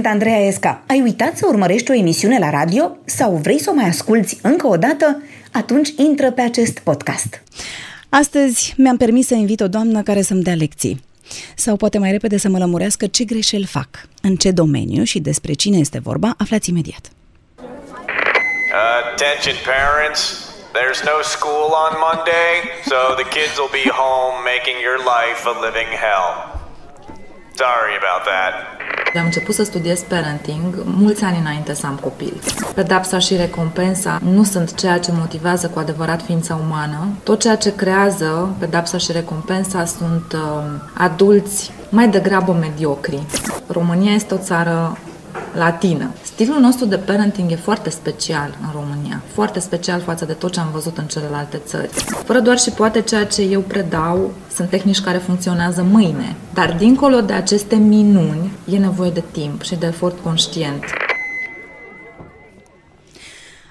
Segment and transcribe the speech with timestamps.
[0.00, 0.82] Sunt Andreea Esca.
[0.86, 4.66] Ai uitat să urmărești o emisiune la radio sau vrei să o mai asculți încă
[4.66, 5.22] o dată?
[5.52, 7.42] Atunci intră pe acest podcast.
[8.08, 11.04] Astăzi mi-am permis să invit o doamnă care să-mi dea lecții.
[11.54, 13.88] Sau poate mai repede să mă lămurească ce greșeli fac,
[14.22, 17.10] în ce domeniu și despre cine este vorba, aflați imediat.
[19.12, 20.20] Attention parents,
[20.78, 22.52] there's no school on Monday,
[22.90, 26.28] so the kids will be home making your life a living hell.
[27.64, 28.79] Sorry about that.
[29.18, 32.40] Am început să studiez parenting mulți ani înainte să am copil.
[32.74, 37.08] Pedapsa și recompensa nu sunt ceea ce motivează cu adevărat ființa umană.
[37.22, 43.22] Tot ceea ce creează pedapsa și recompensa sunt uh, adulți mai degrabă mediocri.
[43.66, 44.98] România este o țară
[45.54, 46.10] latină.
[46.22, 50.60] Stilul nostru de parenting e foarte special în România, foarte special față de tot ce
[50.60, 51.88] am văzut în celelalte țări.
[52.24, 57.20] Fără doar și poate ceea ce eu predau sunt tehnici care funcționează mâine, dar dincolo
[57.20, 60.84] de aceste minuni e nevoie de timp și de efort conștient.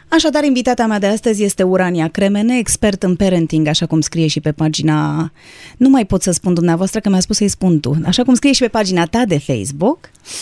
[0.09, 4.39] Așadar, invitata mea de astăzi este Urania Cremene, expert în parenting, așa cum scrie și
[4.39, 5.31] pe pagina...
[5.77, 7.97] Nu mai pot să spun dumneavoastră că mi-a spus să-i spun tu.
[8.05, 9.99] Așa cum scrie și pe pagina ta de Facebook.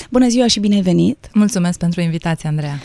[0.10, 1.30] Bună ziua și bine ai venit!
[1.34, 2.80] Mulțumesc pentru invitație, Andreea!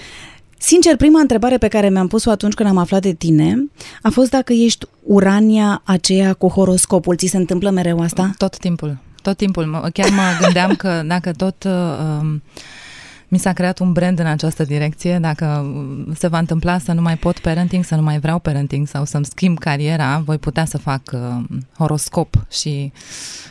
[0.59, 3.71] Sincer, prima întrebare pe care mi-am pus-o atunci când am aflat de tine
[4.03, 7.17] a fost dacă ești Urania aceea cu horoscopul.
[7.17, 8.31] Ți se întâmplă mereu asta?
[8.37, 8.99] Tot timpul.
[9.23, 9.89] Tot timpul.
[9.93, 11.65] Chiar mă gândeam că dacă tot...
[11.65, 12.35] Uh,
[13.33, 15.19] mi s-a creat un brand în această direcție.
[15.21, 15.75] Dacă
[16.15, 19.25] se va întâmpla să nu mai pot parenting, să nu mai vreau parenting sau să-mi
[19.25, 21.21] schimb cariera, voi putea să fac uh,
[21.79, 22.93] horoscop și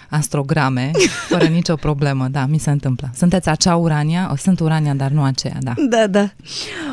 [0.09, 0.91] astrograme
[1.29, 2.27] fără nicio problemă.
[2.31, 3.09] Da, mi se întâmplă.
[3.15, 4.29] Sunteți acea Urania?
[4.31, 5.73] O, sunt Urania, dar nu aceea, da.
[5.89, 6.31] Da, da.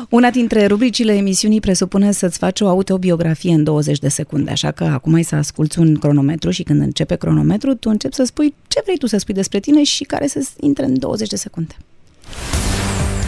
[0.09, 4.83] Una dintre rubricile emisiunii presupune să-ți faci o autobiografie în 20 de secunde, așa că
[4.83, 8.81] acum ai să asculți un cronometru și când începe cronometru, tu începi să spui ce
[8.83, 11.75] vrei tu să spui despre tine și care să intre în 20 de secunde.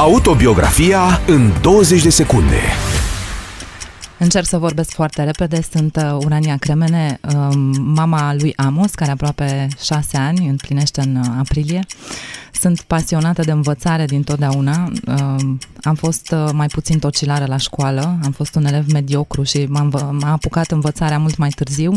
[0.02, 2.60] Autobiografia în 20 de secunde.
[4.18, 5.62] Încerc să vorbesc foarte repede.
[5.72, 7.48] Sunt uh, Urania Cremene, uh,
[7.78, 11.86] mama lui Amos, care aproape șase ani, împlinește în uh, aprilie.
[12.52, 14.92] Sunt pasionată de învățare din totdeauna.
[15.82, 20.32] Am fost mai puțin tocilară la școală, am fost un elev mediocru și m-am, m-a
[20.32, 21.94] apucat învățarea mult mai târziu.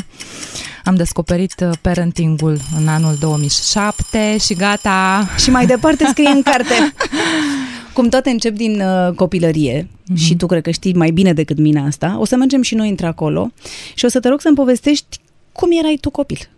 [0.85, 5.29] Am descoperit parentingul în anul 2007 și gata!
[5.39, 6.75] Și mai departe scrie în carte.
[7.95, 10.17] Cum toate încep din uh, copilărie mm-hmm.
[10.17, 12.89] și tu cred că știi mai bine decât mine asta, o să mergem și noi
[12.89, 13.51] într-acolo
[13.95, 15.19] și o să te rog să-mi povestești
[15.53, 16.49] cum erai tu copil.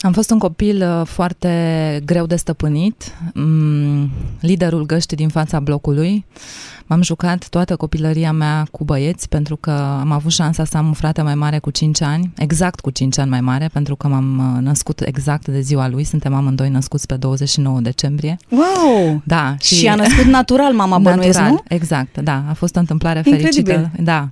[0.00, 4.10] Am fost un copil uh, foarte greu de stăpânit, mm,
[4.40, 6.24] liderul găștii din fața blocului.
[6.88, 10.92] M-am jucat toată copilăria mea cu băieți pentru că am avut șansa să am un
[10.92, 14.54] frate mai mare cu 5 ani, exact cu 5 ani mai mare, pentru că m-am
[14.56, 16.04] uh, născut exact de ziua lui.
[16.04, 18.36] Suntem amândoi născuți pe 29 decembrie.
[18.50, 19.22] Wow!
[19.24, 19.56] Da.
[19.60, 21.76] Și, și a născut natural mama bănuiesc, natural, nu?
[21.76, 22.44] exact, da.
[22.48, 23.72] A fost o întâmplare Incredibil.
[23.72, 24.02] fericită.
[24.02, 24.28] Da.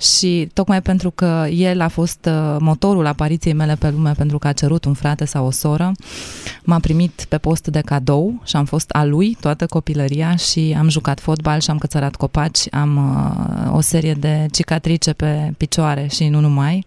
[0.00, 4.48] Și tocmai pentru că el a fost uh, motorul apariției mele pe lume, pentru că
[4.48, 5.92] a cerut un frate sau o soră,
[6.62, 10.88] m-a primit pe post de cadou și am fost a lui toată copilăria și am
[10.88, 16.28] jucat fotbal și am cățărat copaci, am uh, o serie de cicatrice pe picioare și
[16.28, 16.86] nu numai.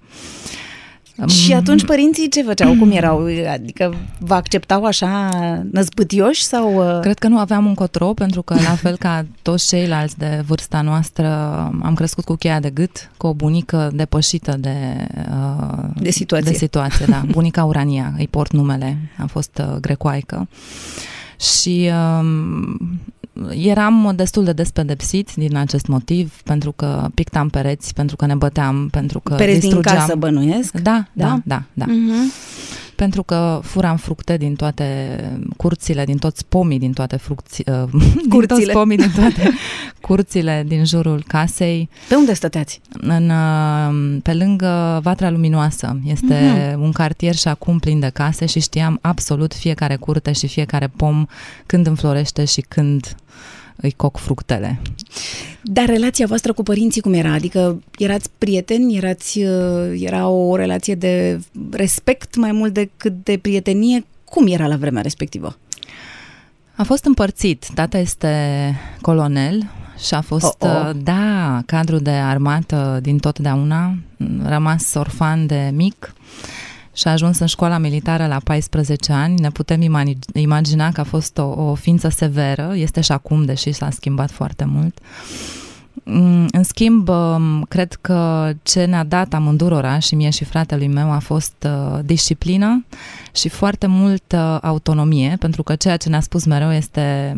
[1.27, 2.75] Și atunci părinții ce făceau?
[2.75, 3.27] Cum erau?
[3.53, 5.29] Adică vă acceptau așa
[5.71, 6.95] năzbâtioși sau...
[6.95, 10.43] uh, Cred că nu aveam un cotro, pentru că, la fel ca toți ceilalți de
[10.47, 11.27] vârsta noastră,
[11.83, 16.51] am crescut cu cheia de gât, cu o bunică depășită de, uh, De situație.
[16.51, 17.21] De situație, da.
[17.31, 20.47] Bunica Urania, îi port numele, a fost uh, grecoaică.
[21.39, 22.77] Și um,
[23.51, 28.35] eram destul de des pedepsit din acest motiv, pentru că pictam pereți, pentru că ne
[28.35, 29.97] băteam, pentru că Pereți din distrugeam.
[29.97, 30.77] casă bănuiesc?
[30.79, 31.25] Da, Da?
[31.25, 31.85] da, da, da.
[31.85, 32.31] Mhm.
[32.97, 35.19] Pentru că furam fructe din toate
[35.57, 37.83] curțile, din toți pomii, din toate frucți, uh,
[38.21, 38.59] din Curțile.
[38.63, 39.51] toți pomii, din toate
[40.07, 42.81] curțile din jurul casei, Pe unde stăteați?
[42.91, 45.99] în, uh, pe lângă Vatra Luminoasă.
[46.05, 46.81] Este Mhm.
[46.81, 51.25] un cartier și acum plin de case și știam absolut fiecare curte și fiecare pom
[51.65, 53.15] când înflorește și când
[53.81, 54.79] îi coc fructele.
[55.63, 57.31] Dar relația voastră cu părinții cum era?
[57.31, 61.39] Adică erați prieteni, erați, uh, era o relație de
[61.71, 64.05] respect mai mult decât de prietenie?
[64.23, 65.57] Cum era la vremea respectivă?
[66.75, 67.67] A fost împărțit.
[67.73, 69.71] Tata este colonel
[70.07, 70.89] și a fost, Oh, oh.
[70.89, 73.97] uh, da, cadru de armată din totdeauna,
[74.43, 76.13] rămas orfan de mic
[76.97, 79.39] și a ajuns în școala militară la 14 ani.
[79.39, 83.71] Ne putem imani- imagina că a fost o, o ființă severă, este și acum, deși
[83.71, 84.97] s-a schimbat foarte mult.
[86.03, 91.11] Mm, În schimb, um, cred că ce ne-a dat amândurora și mie și fratelui meu
[91.11, 92.85] a fost uh, disciplină
[93.35, 97.35] și foarte multă autonomie, pentru că ceea ce ne-a spus mereu este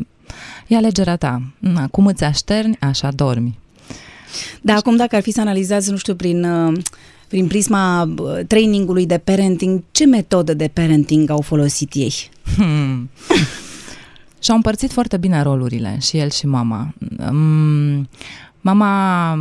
[0.67, 1.41] E alegerea ta.
[1.59, 3.57] Na, cum îți așterni, așa dormi.
[4.61, 6.77] Dar acum dacă ar fi să analizați, nu știu, prin, uh,
[7.29, 12.13] prin prisma uh, trainingului de parenting, ce metodă de parenting au folosit ei?
[12.55, 13.09] Hmm.
[14.43, 16.93] Și-au împărțit foarte bine rolurile, și el și mama.
[17.31, 18.07] Mm,
[18.61, 19.33] Mama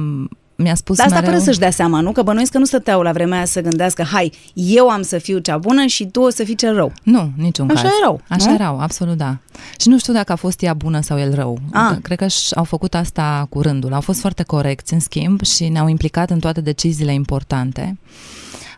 [0.62, 1.32] mi-a spus Dar asta mereu...
[1.34, 2.12] fără să-și dea seama, nu?
[2.12, 5.38] Că bănuiesc că nu stăteau la vremea aia să gândească, hai, eu am să fiu
[5.38, 6.92] cea bună și tu o să fii cel rău.
[7.02, 7.90] Nu, niciun Așa caz.
[8.02, 8.54] erau, Așa nu?
[8.54, 9.36] erau, absolut da.
[9.80, 11.58] Și nu știu dacă a fost ea bună sau el rău.
[11.72, 11.96] Ah.
[12.02, 13.92] Cred că și- au făcut asta cu rândul.
[13.92, 17.98] Au fost foarte corecți, în schimb, și ne-au implicat în toate deciziile importante.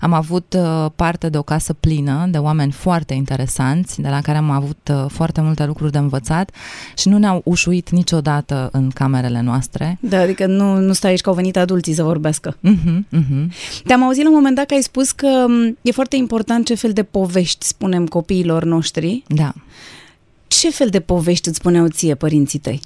[0.00, 4.38] Am avut uh, parte de o casă plină de oameni foarte interesanți, de la care
[4.38, 6.50] am avut uh, foarte multe lucruri de învățat
[6.96, 9.98] și nu ne-au ușuit niciodată în camerele noastre.
[10.00, 12.56] Da, adică nu, nu stai aici că au venit adulții să vorbească.
[12.60, 13.52] Mhm, mhm.
[13.84, 16.74] Te-am auzit la un moment dat că ai spus că m, e foarte important ce
[16.74, 19.22] fel de povești spunem copiilor noștri.
[19.26, 19.52] Da.
[20.46, 22.80] Ce fel de povești îți spuneau ție părinții tăi?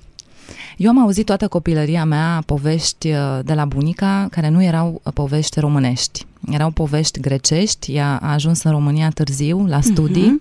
[0.76, 5.12] Eu am auzit toată copilăria mea povești uh, de la bunica care nu erau uh,
[5.12, 6.26] povești românești.
[6.50, 10.40] Erau povești grecești, ea a ajuns în România târziu, la studii.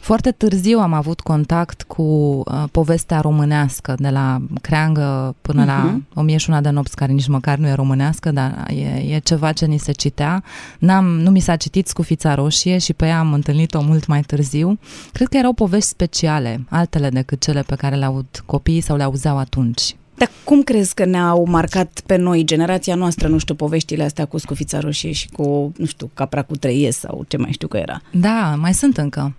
[0.00, 6.06] Foarte târziu am avut contact cu uh, povestea românească, de la creangă până la Mhm.
[6.14, 9.18] O mie și una de nopți, care nici măcar nu e românească, dar e, e
[9.18, 10.42] ceva ce ni se citea.
[10.78, 14.78] N-am, nu mi s-a citit Scufița Roșie și pe ea am întâlnit-o mult mai târziu.
[15.12, 19.02] Cred că erau povești speciale, altele decât cele pe care le aud copiii sau le
[19.02, 19.96] auzeau atunci.
[20.14, 24.38] Dar cum crezi că ne-au marcat pe noi, generația noastră, nu știu, poveștile astea cu
[24.38, 27.76] scufița roșie și cu, nu știu, capra cu trei ies sau ce mai știu că
[27.76, 28.02] era?
[28.10, 29.34] Da, mai sunt încă.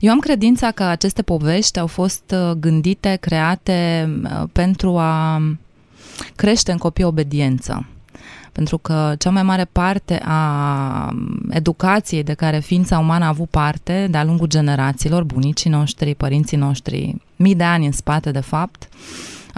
[0.00, 5.42] Eu am credința că aceste povești au fost uh, gândite, create uh, pentru a
[6.36, 7.86] crește în copii obediență.
[8.52, 11.14] Pentru că cea mai mare parte a
[11.50, 17.14] educației de care ființa umană a avut parte de-a lungul generațiilor, bunicii noștri, părinții noștri,
[17.36, 18.88] mii de ani în spate, de fapt,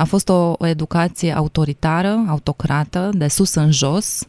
[0.01, 4.23] a fost o, o educație autoritară, autocrată, de sus în jos,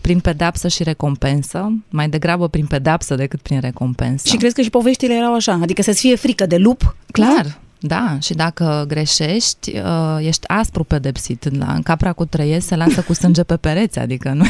[0.00, 4.28] prin pedapsă și recompensă, mai degrabă prin pedapsă decât prin recompensă.
[4.28, 5.58] Și crezi că și poveștile erau așa?
[5.62, 6.96] Adică să-ți fie frică de lup?
[7.12, 11.58] Clar, da, și dacă greșești, uh, ești aspru pedepsit.
[11.58, 14.44] La, în capra cu trăiesc se lasă cu sânge pe pereți, adică nu...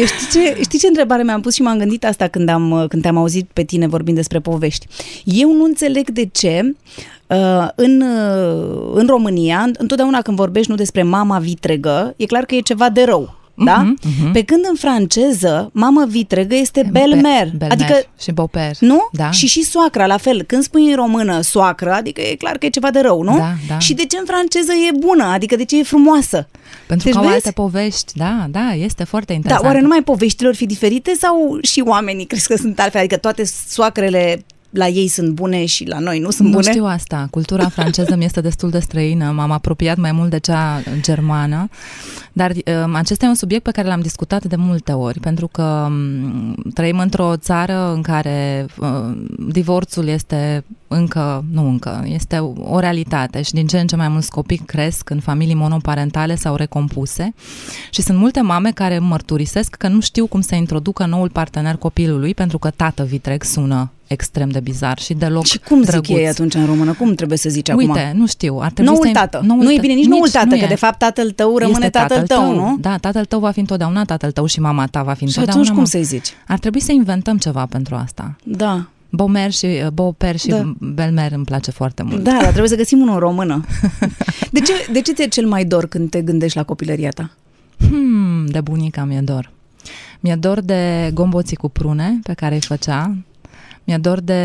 [0.00, 3.02] Eu știi ce, știi ce întrebare mi-am pus și m-am gândit asta când, am, când
[3.02, 4.86] te-am auzit pe tine vorbind despre povești.
[5.24, 6.74] Eu nu înțeleg de ce
[7.26, 12.54] uh, în, uh, în România, întotdeauna când vorbești nu despre mama vitregă, e clar că
[12.54, 13.37] e ceva de rău.
[13.64, 13.76] Da?
[13.76, 14.32] Mhm, mhm.
[14.32, 17.22] Pe când în franceză, mamă vitregă este Be- belmer.
[17.56, 18.76] belmer Adică și boper.
[18.80, 19.08] Nu?
[19.12, 19.30] Da.
[19.30, 20.42] Și și soacra, la fel.
[20.42, 23.36] Când spui în română soacră, adică e clar că e ceva de rău, nu?
[23.36, 23.78] Da, da.
[23.78, 25.24] Și de ce în franceză e bună?
[25.24, 26.48] Adică de ce e frumoasă?
[26.86, 27.34] Pentru Deci că au vezi?
[27.46, 29.66] alte povești, da, da, este foarte Da, interesant.
[29.66, 33.00] oare numai poveștile or fi diferite sau și oamenii crezi că sunt altfel?
[33.00, 36.70] Adică toate soacrele la ei sunt bune și la noi nu sunt Nu bune?
[36.70, 37.28] știu asta.
[37.30, 39.30] Cultura franceză mi este destul de străină.
[39.30, 41.68] M-am apropiat mai mult de cea germană.
[42.32, 42.52] Dar
[42.84, 46.54] um, acesta e un subiect pe care l-am discutat de multe ori, pentru că um,
[46.74, 48.88] trăim într-o țară în care uh,
[49.48, 54.30] divorțul este încă, nu încă, este o realitate și din ce în ce mai mulți
[54.30, 57.34] copii cresc în familii monoparentale sau recompuse
[57.90, 62.34] și sunt multe mame care mărturisesc că nu știu cum să introducă noul partener copilului
[62.34, 66.08] pentru că tată vitreg sună extrem de bizar și deloc Și cum zic drăguț.
[66.08, 66.92] ei atunci în română?
[66.92, 67.88] Cum trebuie să zici acum?
[67.88, 69.12] Uite, nu știu, ar trebui Noul să...
[69.12, 69.40] tată.
[69.44, 72.54] nu e bine nici, noul tată, că de fapt tatăl tău rămâne este tatăl, tău,
[72.54, 72.76] nu?
[72.80, 75.52] Da, tatăl tău va fi întotdeauna tatăl tău și mama ta va fi Și întotdeauna
[75.60, 75.88] atunci cum mama.
[75.88, 76.28] să-i zici?
[76.46, 78.36] Ar trebui să inventăm ceva pentru asta.
[78.44, 78.86] Da.
[79.10, 80.74] Bomer și uh, Boper și Da.
[80.78, 82.22] Belmer îmi place foarte mult.
[82.22, 83.64] Da, dar trebuie să găsim unul în română.
[84.50, 87.30] De ce, de ce ți-e cel mai dor când te gândești la copilăria ta?
[87.78, 89.50] Hmm, de bunica mi-e dor.
[90.20, 93.16] Mi-e dor de gomboții cu prune pe care îi făcea.
[93.84, 94.42] Mi-e dor de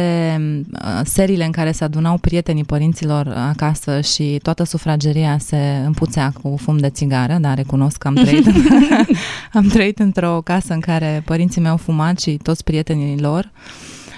[0.74, 6.56] uh, seriile în care se adunau prietenii părinților acasă și toată sufrageria se împuțea cu
[6.62, 8.48] fum de țigară, dar recunosc că am trăit,
[9.54, 13.52] am trăit într-o casă în care părinții mei au fumat și toți prietenii lor.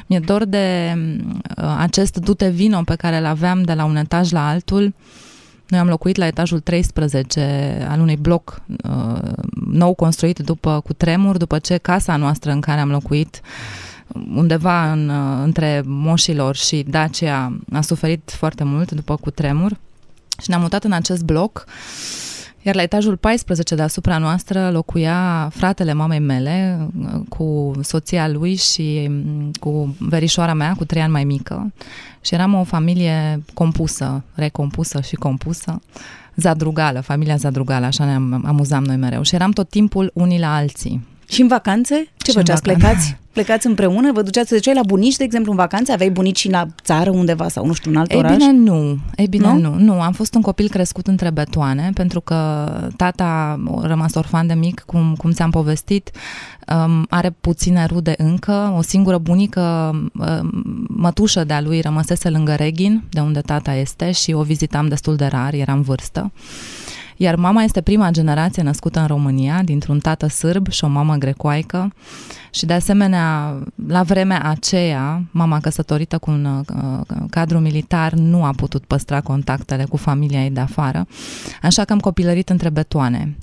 [0.06, 0.96] Mi-e dor de
[1.58, 4.94] uh, acest dute vino pe care îl aveam de la un etaj la altul.
[5.68, 9.22] Noi am locuit la etajul 13 al unui bloc uh,
[9.72, 13.42] nou construit după cu tremur, după ce casa noastră în care am locuit
[14.36, 19.78] undeva în, uh, între Moșilor și Dacia a suferit foarte mult după cu tremur
[20.42, 21.66] și ne-am mutat în acest bloc
[22.66, 29.06] iar la etajul 14 deasupra noastră locuia fratele mamei mele uh, cu soția lui și
[29.10, 31.74] mm, cu verișoara mea, cu trei ani mai mică.
[32.22, 35.82] Și eram o familie compusă, recompusă și compusă.
[36.36, 39.22] Zadrugală, familia Zadrugală, așa ne amuzam noi mereu.
[39.22, 41.08] Și eram tot timpul unii la alții.
[41.28, 41.96] Și în vacanțe?
[42.18, 42.62] Ce Și în făceați?
[42.62, 42.88] vacanțe.
[42.88, 43.18] Plecați?
[43.36, 44.12] plecați împreună?
[44.12, 45.92] Vă duceați, să duceai la bunici, de exemplu, în vacanțe?
[45.92, 48.36] Aveai bunici la țară undeva sau nu știu, în alt Ei oraș?
[48.36, 48.98] bine, nu.
[49.16, 49.58] Ei bine, Nu?
[49.60, 49.76] nu?
[49.78, 50.02] nu.
[50.02, 52.36] Am fost un copil crescut între betoane, pentru că
[52.98, 56.12] tata a rămas orfan de mic, cum, cum ți-am povestit,
[56.68, 58.74] um, are puține rude încă.
[58.78, 59.62] O singură bunică,
[60.14, 65.16] um, mătușă de-a lui, rămăsese lângă Reghin, de unde tata este, și o vizitam destul
[65.16, 66.32] de rar, eram vârstă.
[67.18, 71.94] Iar mama este prima generație născută în România, dintr-un tată sârb și o mamă grecoaică.
[72.50, 73.58] Și de asemenea,
[73.88, 79.86] la vremea aceea, mama căsătorită cu un uh, cadru militar nu a putut păstra contactele
[79.90, 81.08] cu familia ei de afară,
[81.62, 83.38] așa că am copilărit între betoane.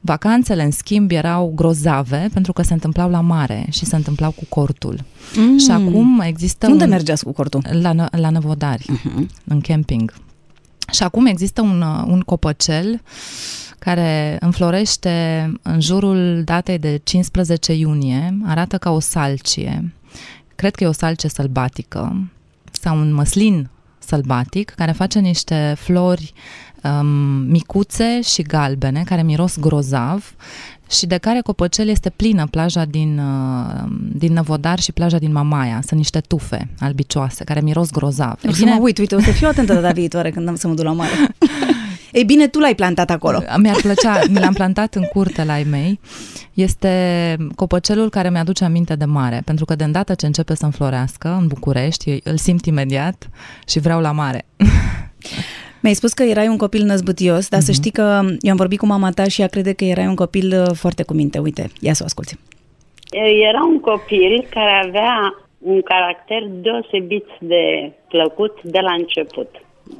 [0.00, 4.44] Vacanțele, în schimb, erau grozave pentru că se întâmplau la mare și se întâmplau cu
[4.48, 5.04] cortul.
[5.36, 5.58] Mm.
[5.58, 6.90] Și acum există Unde un...
[6.90, 7.62] mergeați cu cortul?
[7.70, 9.26] La, Nă- la Năvodari, uh-huh.
[9.44, 10.14] în camping.
[10.90, 13.02] Și acum există un, uh, un copăcel
[13.78, 19.94] care înflorește în jurul datei de 15 iunie, arată ca o salcie.
[20.54, 22.30] Cred că e o salcie sălbatică
[22.72, 26.32] sau un măslin sălbatic care face niște flori
[26.82, 27.06] um,
[27.46, 30.34] micuțe și galbene care miros grozav
[30.90, 35.80] și de care copăcel este plină plaja din, uh, din Năvodar și plaja din Mamaia.
[35.86, 38.38] Sunt niște tufe albicioase care miros grozav.
[38.44, 40.68] O E să mă uit, uite, o să fiu atentă data viitoare când am să
[40.68, 41.10] mă duc la mare.
[42.12, 43.42] Ei bine, tu l-ai plantat acolo.
[43.56, 46.00] Mi-ar plăcea, mi l-am plantat în curte la ai mei.
[46.54, 51.36] Este copăcelul care mi-aduce aminte de mare, pentru că de îndată ce începe să înflorească
[51.40, 53.28] în București, îl simt imediat
[53.66, 54.46] și vreau la mare.
[55.82, 58.86] Mi-ai spus că erai un copil năzbâtios, dar să știi că eu am vorbit cu
[58.86, 61.38] mama ta și ea crede că erai un copil uh, foarte cu minte.
[61.38, 62.34] Uite, ia să o asculti.
[63.48, 69.48] Era un copil care avea un caracter deosebit de plăcut de la început.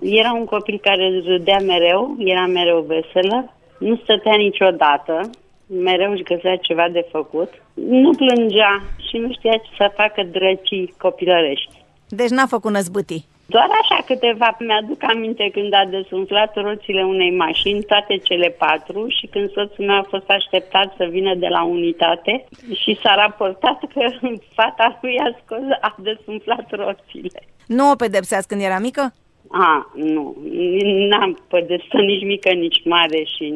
[0.03, 5.31] Era un copil care râdea mereu, era mereu veselă, nu stătea niciodată,
[5.67, 10.95] mereu își găsea ceva de făcut, nu plângea și nu știa ce să facă drăcii
[10.99, 11.85] copilărești.
[12.09, 13.25] Deci n-a făcut năzbâtii.
[13.53, 19.27] Doar așa câteva mi-aduc aminte când a desumflat roțile unei mașini, toate cele patru, și
[19.27, 22.45] când soțul meu a fost așteptat să vină de la unitate
[22.83, 24.03] și s-a raportat că
[24.59, 27.41] fata lui a scos, a desumflat roțile.
[27.67, 29.15] Nu o pedepseați când era mică?
[29.49, 30.37] A, nu,
[31.11, 33.47] n-am pedepsat nici mică, nici mare și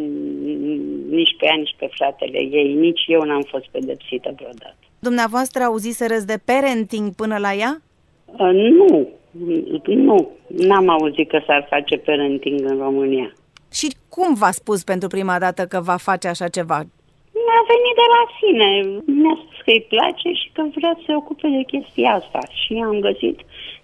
[1.10, 2.74] nici pe ea, nici pe fratele ei.
[2.74, 4.76] Nici eu n-am fost pedepsită vreodată.
[4.98, 7.82] Dumneavoastră auzisereți de parenting până la ea?
[8.26, 9.08] Uh, Nu,
[9.84, 13.32] nu, n-am auzit că s-ar face parenting în România.
[13.72, 16.76] Și cum v-a spus pentru prima dată că va face așa ceva?
[17.46, 18.68] Mi-a venit de la sine.
[19.20, 22.38] Mi-a spus că îi place și că vrea să se ocupe de chestia asta.
[22.64, 23.38] Și am găsit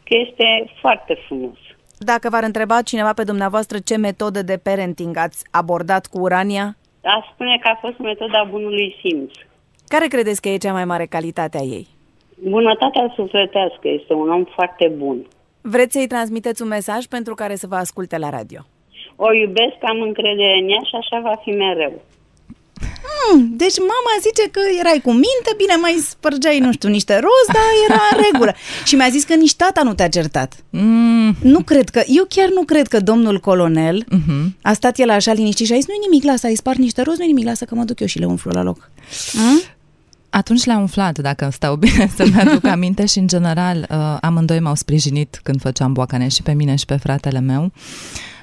[0.05, 1.59] că este foarte frumos.
[1.99, 7.25] Dacă v-ar întreba cineva pe dumneavoastră ce metodă de parenting ați abordat cu Urania, Aș
[7.33, 9.33] spune că a fost metoda bunului simț.
[9.89, 11.87] care credeți că e cea mai mare calitate a ei?
[12.49, 15.27] Bunătatea sufletească este un om foarte bun.
[15.61, 18.61] Vreți să-i transmiteți un mesaj pentru care să vă asculte la radio?
[19.17, 22.03] O iubesc, am încredere în ea și așa va fi mereu.
[23.11, 27.47] Hmm, deci mama zice că erai cu minte, bine, mai spărgeai, nu știu, niște roz,
[27.53, 28.55] dar era în regulă.
[28.89, 30.55] Și mi-a zis că nici tata nu te-a certat.
[30.71, 34.45] Mm, Nu cred că, eu chiar nu cred că domnul colonel uh-huh.
[34.63, 37.19] a stat el așa liniștit și a zis, nu nimic, lasă, ai spart niște roz,
[37.19, 38.91] nu nimic, lasă că mă duc eu și le umflu la loc.
[39.33, 39.61] Hmm?
[40.41, 44.75] Atunci le-a umflat, dacă stau bine să-mi aduc aminte și, în general, uh, amândoi m-au
[44.75, 47.73] sprijinit când făceam boacane și pe mine și pe fratele meu.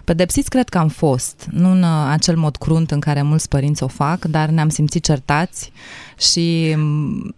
[0.03, 3.83] Pedepsiți cred că am fost, nu în uh, acel mod crunt în care mulți părinți
[3.83, 5.71] o fac, dar ne-am simțit certați
[6.17, 7.35] și m,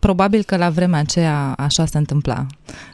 [0.00, 2.46] probabil că la vremea aceea așa se întâmpla.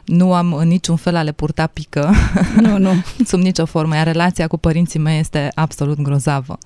[0.05, 2.13] Nu am în niciun fel a le purta pică,
[2.61, 2.93] Nu, nu.
[3.29, 6.57] sub nicio formă, iar relația cu părinții mei este absolut grozavă.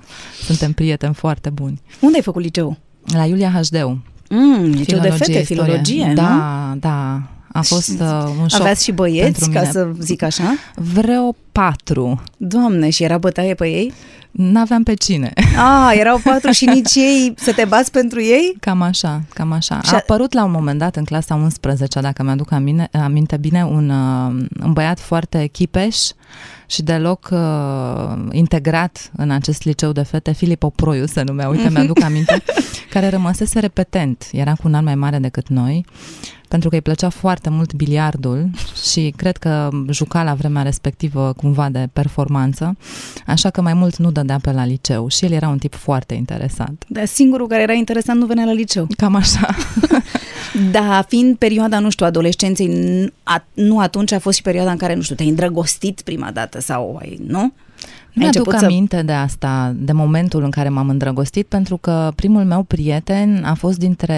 [0.42, 1.82] Suntem prieteni foarte buni.
[2.00, 2.78] Unde ai făcut liceu?
[3.14, 4.00] La Iulia Hașdeu,
[4.30, 5.44] Mm, liceu de fete, istorie.
[5.44, 6.14] filologie, nu?
[6.14, 7.22] Da, da.
[7.52, 9.72] A fost uh, un șoc Aveați și băieți, pentru ca mine.
[9.72, 10.44] să zic așa?
[10.76, 12.24] Vreo patru.
[12.38, 13.94] Doamne, și era bătaie pe ei?
[14.32, 15.34] N-aveam pe cine.
[15.58, 18.56] Ah, erau patru și nici ei să te bați pentru ei?
[18.60, 19.80] Cam așa, cam așa.
[19.84, 23.38] Și A a- apărut la un moment dat în clasa 11, dacă mi-aduc amine, aminte
[23.38, 25.98] bine, un, uh, un băiat foarte chipeș
[26.66, 32.02] și deloc uh, integrat în acest liceu de fete, Filip Oproiu se numea, uite, mi-aduc
[32.04, 32.44] aminte,
[32.90, 35.86] care rămăsese repetent, era cu un an mai mare decât noi,
[36.48, 38.50] pentru că îi plăcea foarte mult biliardul
[38.92, 42.78] și cred că juca la vremea respectivă cumva de performanță,
[43.26, 46.14] așa că mai mult nu dădea pe la liceu și el era un tip foarte
[46.14, 46.86] interesant.
[46.88, 48.88] Dar singurul care era interesant nu venea la liceu.
[48.98, 49.48] Cam așa.
[50.72, 54.78] Da, fiind perioada, nu știu, adolescenței, n- a, nu atunci a fost și perioada în
[54.78, 57.54] care, nu știu, te-ai îndrăgostit prima dată sau ai, nu?
[58.14, 61.78] Nu Ai mi-aduc început să- aminte de asta, de momentul în care m-am îndrăgostit, pentru
[61.78, 64.18] că primul meu prieten a fost dintre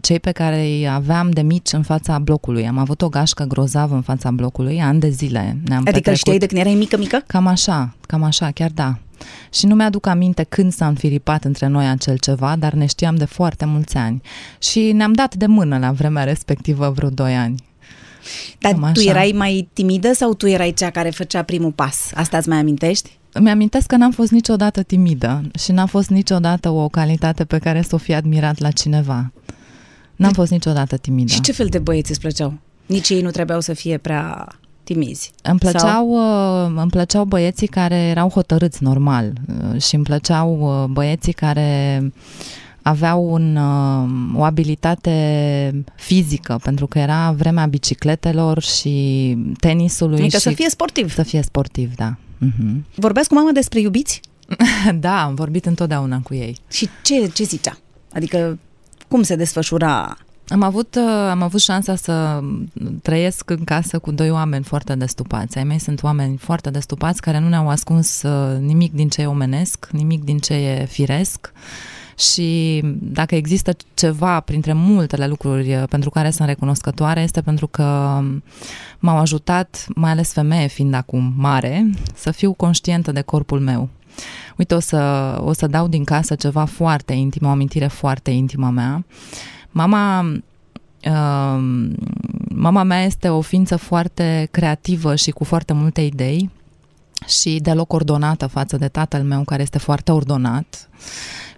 [0.00, 2.66] cei pe care îi aveam de mici în fața blocului.
[2.68, 5.40] Am avut o gașcă grozavă în fața blocului, ani de zile.
[5.64, 6.18] Ne-am Adică petrecut.
[6.18, 7.22] știai de când erai mică, mică?
[7.26, 8.98] Cam așa, cam așa, chiar da.
[9.52, 13.24] Și nu mi-aduc aminte când s-a înfiripat între noi acel ceva, dar ne știam de
[13.24, 14.20] foarte mulți ani.
[14.58, 17.54] Și ne-am dat de mână la vremea respectivă vreo 2 ani.
[18.58, 19.10] Dar Cam tu așa.
[19.10, 22.10] erai mai timidă sau tu erai cea care făcea primul pas?
[22.14, 23.10] Asta îți mai amintești?
[23.40, 27.94] Mi-amintesc că n-am fost niciodată timidă și n-a fost niciodată o calitate pe care să
[27.94, 29.32] o fi admirat la cineva.
[30.16, 31.32] N-am fost niciodată timidă.
[31.32, 32.54] Și ce fel de băieți îți plăceau?
[32.86, 34.48] Nici ei nu trebuiau să fie prea
[34.84, 35.30] timizi.
[35.42, 39.32] Îmi Sau- plăceau, uh, îmi plăceau băieții care erau hotărâți normal
[39.72, 42.12] uh, și îmi plăceau uh, băieții care
[42.90, 50.42] aveau un, uh, o abilitate fizică, pentru că era vremea bicicletelor și tenisului Adică și
[50.42, 51.12] să fie sportiv.
[51.12, 52.16] să fie sportiv, da.
[52.38, 52.84] Mhm.
[52.94, 54.20] Vorbeați cu mama despre iubiți?
[55.00, 56.56] da, am vorbit întotdeauna cu ei.
[56.70, 57.76] Și ce, ce zicea?
[58.12, 58.58] Adică
[59.08, 60.16] cum se desfășura?
[60.48, 62.40] Am avut, uh, am avut șansa să
[63.02, 65.58] trăiesc în casă cu doi oameni foarte destupați.
[65.58, 69.26] Ai mei sunt oameni foarte destupați care nu ne-au ascuns uh, nimic din ce e
[69.26, 71.52] omenesc, nimic din ce e firesc
[72.20, 78.20] și dacă există ceva printre multele lucruri uh, pentru care sunt recunoscătoare este pentru că
[78.98, 83.88] m-au ajutat, mai ales femeie fiind acum mare, să fiu conștientă de corpul meu.
[84.56, 88.66] Uite, o să, o să dau din casă ceva foarte intim, o amintire foarte intimă
[88.66, 89.04] a mea.
[89.70, 90.20] Mama,
[91.04, 91.62] uh,
[92.48, 96.50] mama mea este o ființă foarte creativă și cu foarte multe idei
[97.26, 100.88] și deloc ordonată față de tatăl meu, care este foarte ordonat.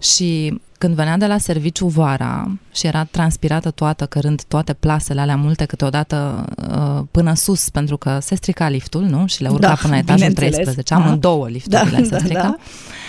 [0.01, 5.35] Și când venea de la serviciu vara și era transpirată toată, cărând toate plasele alea
[5.35, 9.27] multe câteodată uh, până sus, pentru că se strica liftul, nu?
[9.27, 10.53] Și le urca Da, până la etajul bineînțeles.
[10.53, 10.93] 13.
[10.93, 10.99] Da.
[11.03, 12.41] Amândouă lifturile Da, se da, strica.
[12.41, 12.55] da.
[12.57, 13.02] Și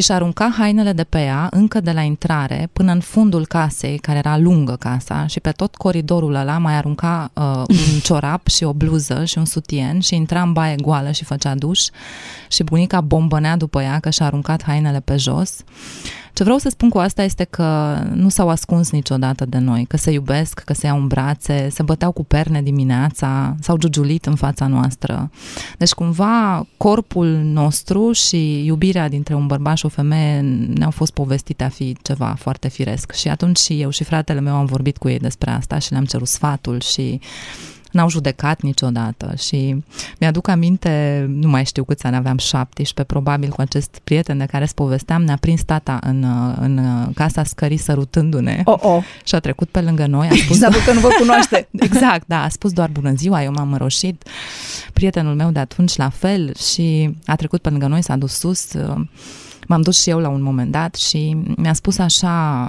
[0.00, 4.18] și arunca hainele de pe ea încă de la intrare până în fundul casei, care
[4.18, 8.72] era lungă casa, și pe tot coridorul ăla mai arunca uh, un ciorap și o
[8.72, 11.80] bluză și un sutien și intra în baie goală și făcea duș
[12.48, 15.64] și bunica bombănea după ea că și-a aruncat hainele pe jos.
[16.32, 19.96] Ce vreau să spun cu asta este că nu s-au ascuns niciodată de noi, că
[19.96, 24.34] se iubesc, că se iau în brațe, se băteau cu perne dimineața, s-au giugiulit în
[24.34, 25.30] fața noastră.
[25.78, 30.40] Deci cumva corpul nostru și iubirea dintre un bărbat și o femeie
[30.74, 33.12] ne-au fost povestite a fi ceva foarte firesc.
[33.12, 36.04] Și atunci și eu și fratele meu am vorbit cu ei despre asta și le-am
[36.04, 37.20] cerut sfatul și
[37.92, 39.82] n-au judecat niciodată și
[40.18, 44.64] mi-aduc aminte, nu mai știu câți ani aveam, 17, probabil cu acest prieten de care
[44.64, 46.26] îți povesteam, ne-a prins tata în,
[46.60, 46.80] în
[47.14, 49.02] casa scării sărutându-ne Oh, oh.
[49.24, 51.68] și a trecut pe lângă noi, a spus S-a văzut că nu vă cunoaște.
[51.88, 54.28] Exact, da, a spus doar bună ziua, eu m-am roșit.
[54.92, 58.72] Prietenul meu de atunci la fel și a trecut pe lângă noi, s-a dus sus.
[59.66, 62.66] M-am dus și eu la un moment dat și mi-a spus așa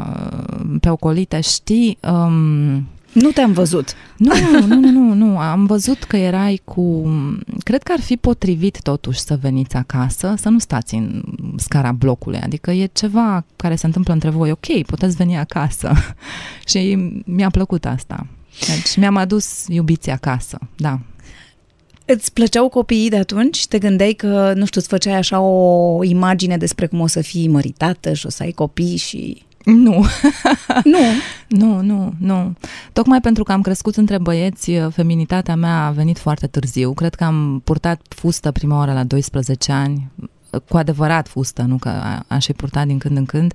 [0.80, 3.94] pe ocolite, știi, um, Nu te-am văzut.
[4.18, 7.10] nu, nu, nu, nu, nu, am văzut că erai cu...
[7.64, 11.24] Cred că ar fi potrivit totuși să veniți acasă, să nu stați în
[11.56, 15.94] scara blocului, adică e ceva care se întâmplă între voi, ok, puteți veni acasă.
[16.70, 18.28] și mi-a plăcut asta.
[18.60, 21.00] Deci mi-am adus iubiții acasă, da.
[22.06, 23.68] Îți plăceau copiii de atunci?
[23.68, 27.48] Te gândeai că, nu știu, îți făceai așa o imagine despre cum o să fii
[27.48, 29.44] măritată și o să ai copii și...
[29.64, 30.06] Nu,
[30.84, 30.98] Nu.
[31.48, 32.54] nu, nu, nu.
[32.94, 36.94] Tocmai pentru că am crescut între băieți, feminitatea mea a venit foarte târziu.
[36.94, 40.12] Cred că am purtat fustă prima oară la 12 ani,
[40.70, 43.54] cu adevărat fustă, nu că a- aș fi purtat din când în când.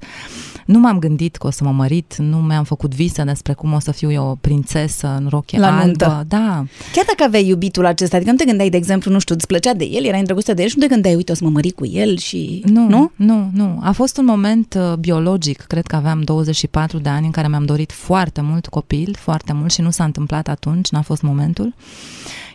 [0.68, 3.78] Nu m-am gândit că o să mă mărit, nu mi-am făcut vise despre cum o
[3.78, 5.84] să fiu eu o prințesă în rochie La albă.
[5.84, 6.24] nuntă.
[6.28, 9.46] Da, Chiar dacă aveai iubitul acesta, adică nu te gândeai, de exemplu, nu știu, îți
[9.46, 11.50] plăcea de el, erai îndrăgostită de el și nu te gândeai, uite, o să mă
[11.50, 12.62] mări cu el și...
[12.66, 13.10] Nu, Nu?
[13.16, 13.78] nu, nu.
[13.82, 17.64] A fost un moment uh, biologic, cred că aveam 24 de ani în care mi-am
[17.64, 21.74] dorit foarte mult copil, foarte mult și nu s-a întâmplat atunci, n-a fost momentul.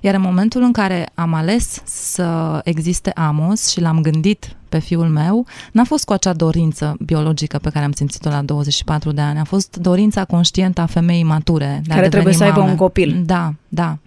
[0.06, 5.08] Iar în momentul în care am ales să existe Amos și l-am gândit pe fiul
[5.08, 9.40] meu, n-a fost cu acea dorință biologică pe care am simțit-o la 24 de ani,
[9.40, 11.82] a fost dorința conștientă a femeii mature.
[11.86, 12.72] De a Care trebuie deveni să aibă mame.
[12.72, 13.22] un copil.
[13.26, 13.98] Da, da.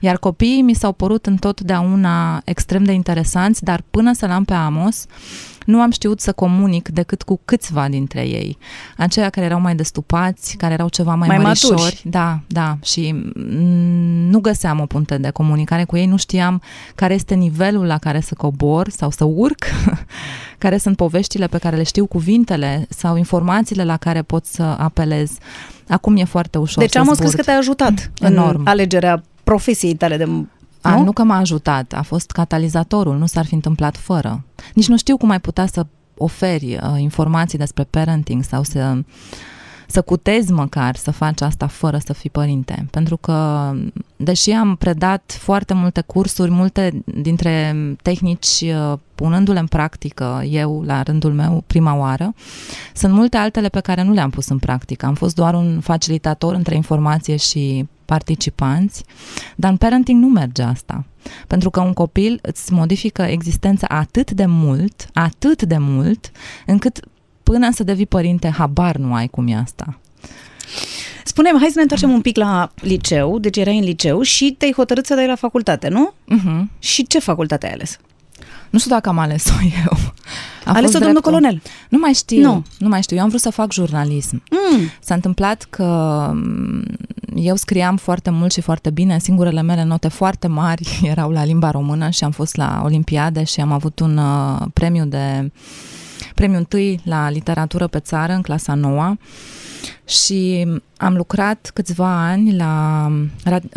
[0.00, 5.06] Iar copiii mi s-au părut întotdeauna extrem de interesanți, dar până să l-am pe Amos,
[5.64, 8.58] nu am știut să comunic decât cu câțiva dintre ei.
[8.96, 11.72] Aceia care erau mai destupați, care erau ceva mai, Mai mărișori.
[11.74, 12.02] maturi.
[12.04, 12.76] Da, da.
[12.82, 16.62] Și mm, nu găseam o punte de comunicare cu ei, nu știam
[16.94, 19.64] care este nivelul la care să cobor sau să urc
[20.58, 25.30] care sunt poveștile pe care le știu, cuvintele sau informațiile la care pot să apelez.
[25.88, 27.18] Acum e foarte ușor Deci să am zburt.
[27.18, 28.58] scris că te-a ajutat Enorm.
[28.60, 30.28] în alegerea profesiei tale de...
[30.86, 31.04] A, nu?
[31.04, 34.44] nu că m-a ajutat, a fost catalizatorul, nu s-ar fi întâmplat fără.
[34.74, 38.98] Nici nu știu cum ai putea să oferi uh, informații despre parenting sau să,
[39.86, 42.86] să cutezi măcar să faci asta fără să fii părinte.
[42.90, 43.70] Pentru că,
[44.16, 51.02] deși am predat foarte multe cursuri, multe dintre tehnici uh, punându-le în practică eu, la
[51.02, 52.34] rândul meu, prima oară,
[52.94, 55.06] sunt multe altele pe care nu le-am pus în practică.
[55.06, 59.04] Am fost doar un facilitator între informație și participanți,
[59.56, 61.04] dar în parenting nu merge asta.
[61.46, 66.30] Pentru că un copil îți modifică existența atât de mult, atât de mult,
[66.66, 67.00] încât
[67.42, 69.98] până să devii părinte, habar nu ai cum e asta.
[71.24, 74.72] Spune-mi, hai să ne întoarcem un pic la liceu, deci erai în liceu și te-ai
[74.72, 76.12] hotărât să dai la facultate, nu?
[76.12, 76.78] Uh-huh.
[76.78, 77.98] Și ce facultate ai ales?
[78.74, 79.52] Nu știu dacă am ales-o
[79.84, 79.98] eu.
[80.64, 81.32] A Ales-o fost domnul dreptul.
[81.32, 81.62] colonel.
[81.88, 82.40] Nu mai știu.
[82.42, 82.64] Nu.
[82.78, 83.16] nu mai știu.
[83.16, 84.42] Eu am vrut să fac jurnalism.
[84.50, 84.80] Mm.
[85.00, 85.84] S-a întâmplat că
[86.34, 86.82] m,
[87.36, 89.18] eu scriam foarte mult și foarte bine.
[89.18, 93.60] Singurele mele note foarte mari erau la limba română și am fost la Olimpiade și
[93.60, 95.52] am avut un uh, premiu de
[96.34, 99.18] premiu întâi la literatură pe țară în clasa noua
[100.06, 103.10] și am lucrat câțiva ani la,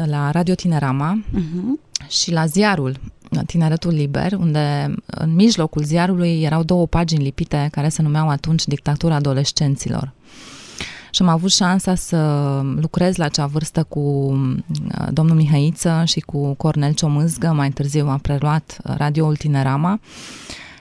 [0.06, 2.10] la Radio Tinerama Uh-huh.
[2.10, 3.00] și la ziarul
[3.46, 9.16] Tineretul Liber, unde în mijlocul ziarului erau două pagini lipite care se numeau atunci Dictatura
[9.16, 10.12] adolescenților.
[11.12, 12.18] Și am avut șansa să
[12.80, 18.20] lucrez la acea vârstă cu uh, domnul Mihăiță și cu Cornel Ciomâzgă, mai târziu a
[18.22, 20.00] preluat uh, radioul Tinerama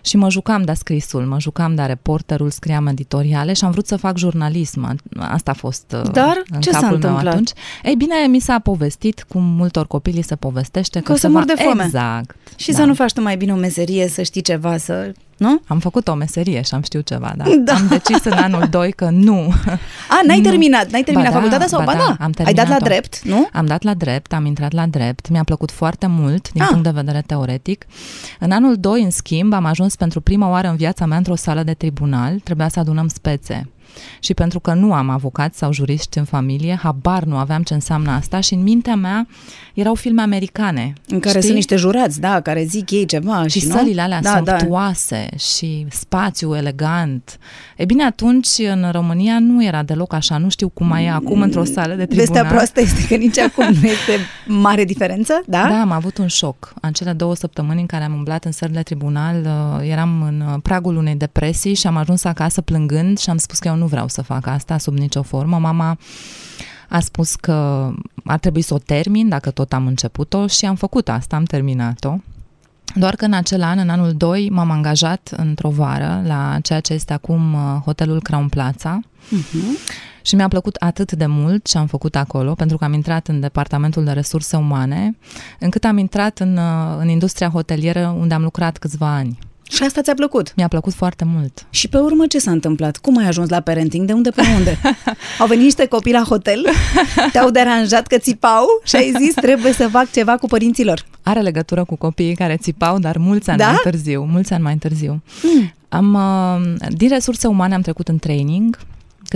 [0.06, 3.96] și mă jucam de scrisul, mă jucam de reporterul, scriam editoriale și am vrut să
[3.96, 4.96] fac jurnalism.
[5.18, 7.32] Asta a fost uh, Dar în ce s-a capul meu întâmplat?
[7.32, 7.50] atunci.
[7.84, 11.20] Ei bine, mi s-a povestit, cum multor copii li se povestește, că, Că o să
[11.20, 11.84] se mor va- de foame.
[11.84, 12.36] Exact.
[12.56, 15.12] Și să nu faci tu mai bine o meserie, să știi ceva, să...
[15.36, 15.60] Nu?
[15.66, 17.44] Am făcut o meserie și am știut ceva, da.
[17.64, 17.74] Da.
[17.74, 19.52] Am decis în anul 2 că nu.
[20.14, 20.42] A, n-ai Nu.
[20.48, 21.78] terminat, n-ai terminat Ba da, facultatea sau?
[21.78, 22.84] ba Ba da, da, am ai dat la terminat-o.
[22.84, 23.48] drept, nu?
[23.52, 26.68] Am dat la drept, am intrat la drept, mi-a plăcut foarte mult din Ah.
[26.70, 27.86] punct de vedere teoretic.
[28.38, 31.62] În anul 2, în schimb, am ajuns pentru prima oară în viața mea într-o sală
[31.62, 33.68] de tribunal, trebuia să adunăm spețe.
[34.20, 38.10] Și pentru că nu am avocați sau juriști în familie, habar nu aveam ce înseamnă
[38.10, 39.26] asta și în mintea mea
[39.74, 40.92] erau filme americane.
[41.08, 41.42] În care știi?
[41.42, 43.76] sunt niște jurați, da, care zic ei ceva și și, nu?
[43.76, 44.58] sălile alea da, da.
[44.58, 47.38] somptuoase și spațiu elegant.
[47.76, 51.40] E bine, atunci în România nu era deloc așa, nu știu cum mai e acum
[51.40, 52.26] într-o sală de tribunal.
[52.26, 55.66] Vestea proastă este că nici acum nu este mare diferență, da?
[55.68, 56.74] Da, am avut un șoc.
[56.80, 60.58] În cele două săptămâni în care am umblat în sările tribunal, uh, eram în uh,
[60.62, 64.08] pragul unei depresii și am ajuns acasă plângând și am spus că eu nu vreau
[64.08, 65.58] să fac asta sub nicio formă.
[65.58, 65.98] Mama
[66.88, 67.90] a spus că
[68.24, 72.16] ar trebui să o termin dacă tot am început-o și am făcut asta, am terminat-o.
[72.94, 76.92] Doar că în acel an, în anul 2, m-am angajat într-o vară la ceea ce
[76.92, 79.00] este acum uh, hotelul Crown Plaza.
[80.22, 83.40] Și mi-a plăcut atât de mult ce am făcut acolo, pentru că am intrat în
[83.40, 85.16] departamentul de resurse umane,
[85.58, 89.38] încât am intrat în, uh, în industria hotelieră unde am lucrat câțiva ani.
[89.70, 90.52] Și asta ți-a plăcut.
[90.56, 91.66] Mi-a plăcut foarte mult.
[91.70, 92.96] Și pe urmă ce s-a întâmplat?
[92.96, 94.06] Cum ai ajuns la parenting?
[94.06, 94.78] De unde până unde?
[95.40, 96.66] Au venit niște copii la hotel,
[97.32, 101.04] te-au deranjat că țipau și ai zis trebuie să fac ceva cu părinților.
[101.22, 103.66] Are legătură cu copiii care țipau, dar mulți ani Da?
[103.66, 104.28] mai târziu.
[104.30, 105.22] Mulți ani mai târziu.
[105.42, 105.72] Mm.
[105.88, 108.78] Am, uh, din resurse umane am trecut în training.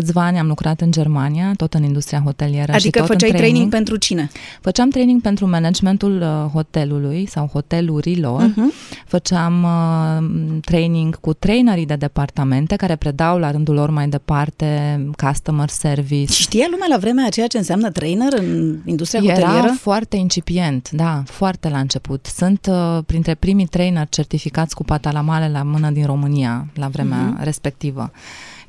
[0.01, 3.37] Câțiva ani am lucrat în Germania, tot în industria hotelieră și Adică tot făceai în
[3.37, 4.31] training pentru cine?
[4.61, 8.43] Făceam training pentru managementul uh, hotelului sau hotelurilor.
[8.43, 8.73] Mhm.
[9.07, 15.69] Făceam uh, training cu trainerii de departamente care predau la rândul lor mai departe customer
[15.69, 16.33] service.
[16.33, 19.75] Știa lumea la vremea aceea ce înseamnă trainer în industria Era hotelieră?
[19.81, 22.27] foarte incipient, da, foarte la început.
[22.27, 27.45] Sunt uh, printre primii trainer certificați cu patalamale la mână din România la vremea uh-huh.
[27.45, 28.11] respectivă.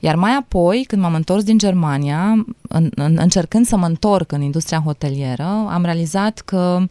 [0.04, 4.42] Iar mai apoi, când m-am întors din Germania, în, în, încercând să mă întorc în
[4.42, 6.84] industria hotelieră, am realizat că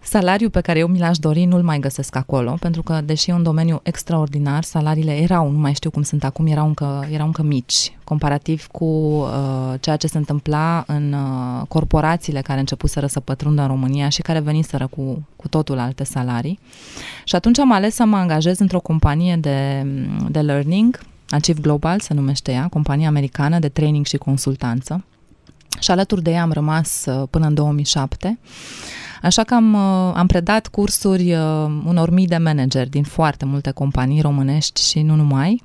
[0.00, 3.32] salariul pe care eu mi l-aș dori nu-l mai găsesc acolo, pentru că, deși e
[3.32, 7.42] un domeniu extraordinar, salariile erau, nu mai știu cum sunt acum, erau încă, erau încă
[7.42, 9.28] mici, comparativ cu uh,
[9.80, 14.40] ceea ce se întâmpla în uh, corporațiile care începuseră să pătrundă în România și care
[14.40, 16.58] veniseră cu, cu totul alte salarii.
[17.24, 19.86] Și atunci am ales să mă angajez într-o companie de,
[20.28, 25.04] de learning, Achieve Global se numește ea, companie americană de training și consultanță.
[25.80, 28.38] Și alături de ea am rămas uh, până în 2007.
[29.22, 31.40] Așa că am, uh, am predat cursuri uh,
[31.84, 35.62] unor mii de manageri din foarte multe companii românești și nu numai.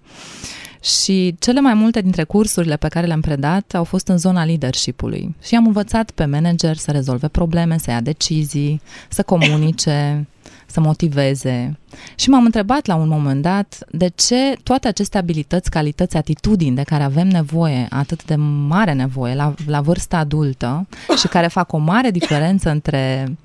[0.84, 5.36] Și cele mai multe dintre cursurile pe care le-am predat au fost în zona leadership-ului.
[5.42, 10.28] Și am învățat pe manager să rezolve probleme, să ia decizii, să comunice,
[10.72, 11.80] să motiveze.
[12.16, 16.84] Și m-am întrebat la un moment dat de ce toate aceste abilități, calități, atitudini de
[16.84, 18.36] care avem nevoie, atât de
[18.68, 23.36] mare nevoie la, la vârsta adultă și care fac o mare diferență între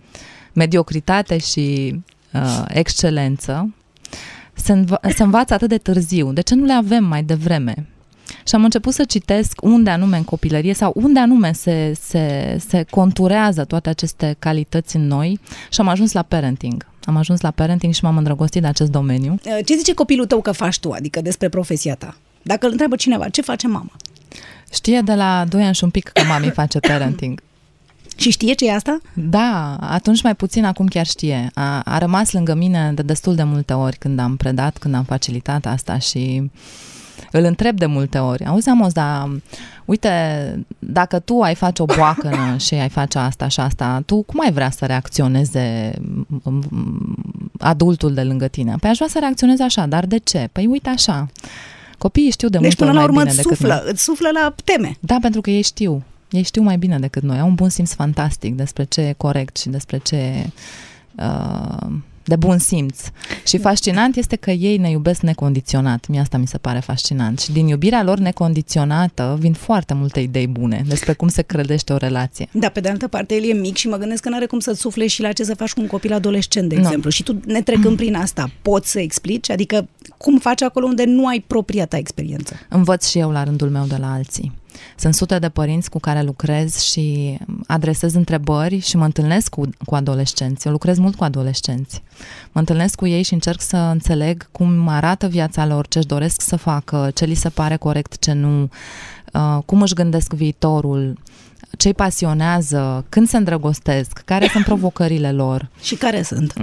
[0.53, 1.95] mediocritate și
[2.33, 3.75] uh, excelență,
[4.55, 6.33] se, înv- se învață atât de târziu.
[6.33, 7.87] De ce nu le avem mai devreme?
[8.47, 12.83] Și am început să citesc unde anume în copilărie sau unde anume se, se, se
[12.91, 16.87] conturează toate aceste calități în noi și am ajuns la parenting.
[17.07, 19.39] Am ajuns la parenting și m-am îndrăgostit de acest domeniu.
[19.65, 22.17] Ce zice copilul tău că faci tu, adică despre profesia ta?
[22.43, 23.93] Dacă îl întreabă cineva, ce face mama?
[24.73, 27.41] Știe de la 2 ani și un pic că mami face parenting.
[28.17, 29.01] Și știe ce e asta?
[29.15, 31.51] Da, atunci mai puțin, acum chiar știe.
[31.55, 35.05] A, a rămas lângă mine de destul de multe ori când am predat, când am
[35.05, 36.51] facilitat asta și
[37.33, 38.45] îl întreb de multe ori.
[38.45, 39.31] Auzi, Amos, dar
[39.85, 40.11] uite,
[40.79, 44.53] dacă tu ai face o boacănă și ai face asta și asta, tu cum ai
[44.53, 45.95] vrea să reacționeze
[47.59, 48.75] adultul de lângă tine?
[48.81, 50.49] Păi aș vrea să reacționeze așa, dar de ce?
[50.53, 51.29] Păi uite așa.
[51.99, 53.93] Copiii știu de deci multe până la ori urmă mai bine îți decât suflă, noi.
[53.93, 54.97] îți suflă la teme.
[55.01, 56.03] Da, pentru că ei știu.
[56.31, 57.39] Ei știu mai bine decât noi.
[57.39, 60.51] Au un bun simț fantastic despre ce e corect și despre ce e
[61.17, 61.87] uh,
[62.27, 63.01] de bun simț.
[63.47, 66.07] Și fascinant este că ei ne iubesc necondiționat.
[66.09, 67.41] Mie asta mi se pare fascinant.
[67.41, 71.97] Și din iubirea lor necondiționată vin foarte multe idei bune despre cum se credește o
[71.97, 72.49] relație.
[72.53, 74.59] Da, pe de altă parte, el e mic și mă gândesc că nu are cum
[74.59, 76.81] să-ți sufle și la ce să faci cu un copil adolescent, de Nu.
[76.81, 77.11] exemplu.
[77.11, 79.51] Și tu, ne trecând prin asta, poți să explici?
[79.51, 82.55] Adică, cum faci acolo unde nu ai propria ta experiență?
[82.69, 84.53] Învăț și eu la rândul meu de la alții.
[84.97, 89.95] Sunt sute de părinți cu care lucrez și adresez întrebări și mă întâlnesc cu, cu
[89.95, 90.67] adolescenți.
[90.67, 92.03] Eu lucrez mult cu adolescenți.
[92.53, 96.41] Mă întâlnesc cu ei și încerc să înțeleg cum arată viața lor, ce își doresc
[96.41, 98.69] să facă, ce li se pare corect, ce nu,
[99.33, 101.19] uh, cum își gândesc viitorul,
[101.77, 105.71] ce îi pasionează, când se îndrăgostesc, care sunt provocările lor.
[105.83, 106.53] Și care sunt?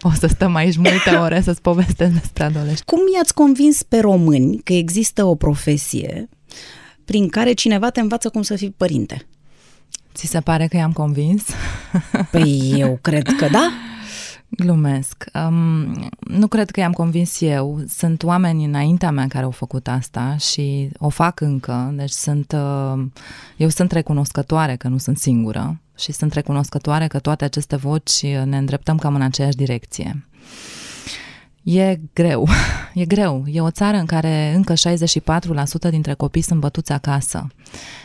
[0.00, 2.84] O să stăm aici multe ore să-ți povestesc despre adolescenți.
[2.84, 6.28] Cum i-ați convins pe români că există o profesie
[7.12, 9.26] prin care cineva te învață cum să fii părinte?
[10.14, 11.44] Ți se pare că i-am convins?
[12.30, 13.70] Păi eu cred că da.
[14.48, 15.24] Glumesc.
[15.34, 17.82] Um, nu cred că i-am convins eu.
[17.88, 21.92] Sunt oameni înaintea mea care au făcut asta și o fac încă.
[21.96, 23.04] Deci sunt, uh,
[23.56, 28.56] eu sunt recunoscătoare că nu sunt singură și sunt recunoscătoare că toate aceste voci ne
[28.56, 30.26] îndreptăm cam în aceeași direcție.
[31.62, 32.48] E greu,
[32.94, 33.44] e greu.
[33.46, 34.72] E o țară în care încă
[35.86, 37.46] 64% dintre copii sunt bătuți acasă.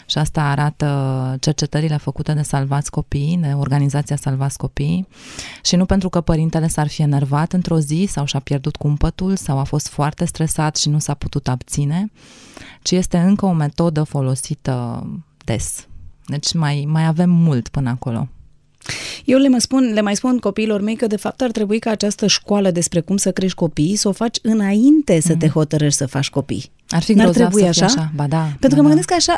[0.06, 5.08] Și asta arată cercetările făcute de Salvați Copii, de organizația Salvați Copii.
[5.64, 9.58] Și nu pentru că părintele s-ar fi enervat într-o zi sau și-a pierdut cumpătul sau
[9.58, 12.12] a fost foarte stresat și nu s-a putut abține,
[12.82, 15.08] ci este încă o metodă folosită
[15.46, 15.88] des.
[16.26, 18.28] Deci mai, mai avem mult până acolo.
[19.26, 21.90] Eu le mai, spun, le mai spun copiilor mei că de fapt ar trebui ca
[21.90, 26.06] această școală despre cum să crești copii să o faci înainte să te hotărăști să
[26.06, 26.72] faci copii.
[26.90, 27.94] Ar fi N-ar grozav trebui să fie așa?
[28.00, 28.12] așa?
[28.16, 28.88] Ba da, Pentru ba că mă da.
[28.88, 29.38] gândesc că așa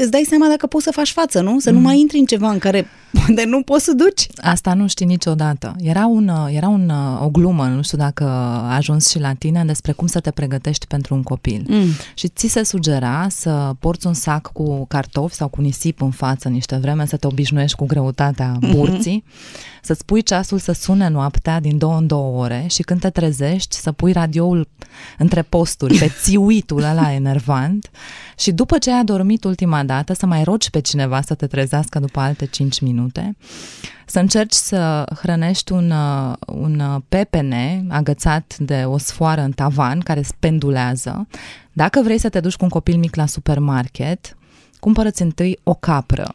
[0.00, 1.58] îți dai seama dacă poți să faci față, nu?
[1.58, 2.86] Să nu mai intri în ceva în care
[3.36, 4.26] de nu poți să duci.
[4.36, 5.74] Asta nu știi niciodată.
[5.78, 9.92] Era, un, era un, o glumă, nu știu dacă a ajuns și la tine, despre
[9.92, 11.64] cum să te pregătești pentru un copil.
[11.68, 11.86] Mm.
[12.14, 16.48] Și ți se sugera să porți un sac cu cartofi sau cu nisip în față
[16.48, 19.80] niște vreme, să te obișnuiești cu greutatea burții, mm-hmm.
[19.82, 23.76] să-ți pui ceasul să sune noaptea din două în două ore și când te trezești
[23.76, 24.68] să pui radioul
[25.18, 27.90] între posturi, pe țiuitul ăla enervant
[28.38, 31.98] și după ce ai adormit ultima dată să mai rogi pe cineva să te trezească
[31.98, 33.36] după alte 5 minute,
[34.06, 40.00] să încerci să hrănești un, uh, un uh, pepene agățat de o sfoară în tavan
[40.00, 41.26] care spendulează.
[41.72, 44.36] Dacă vrei să te duci cu un copil mic la supermarket,
[44.80, 46.34] cumpărăți întâi o capră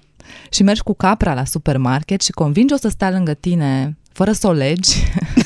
[0.50, 4.52] și mergi cu capra la supermarket și convingi-o să stea lângă tine fără să o
[4.52, 4.98] legi.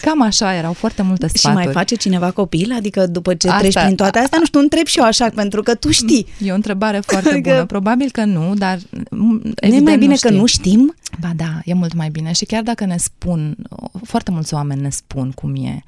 [0.00, 1.64] Cam așa erau foarte multe Și sfaturi.
[1.64, 2.72] mai face cineva copil?
[2.76, 5.62] Adică după ce Asta- treci prin toate astea, nu știu, întreb și eu așa, pentru
[5.62, 6.26] că tu știi.
[6.38, 7.64] E o întrebare foarte Adică- bună.
[7.66, 8.78] Probabil că nu, dar
[9.10, 10.38] mm, Nu e evident mai bine nu că știi.
[10.40, 10.94] nu știm?
[11.20, 12.32] Ba da, e mult mai bine.
[12.32, 13.56] Și chiar dacă ne spun,
[14.04, 15.82] foarte mulți oameni ne spun cum e,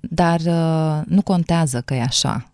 [0.00, 2.48] dar uh, nu contează că e așa.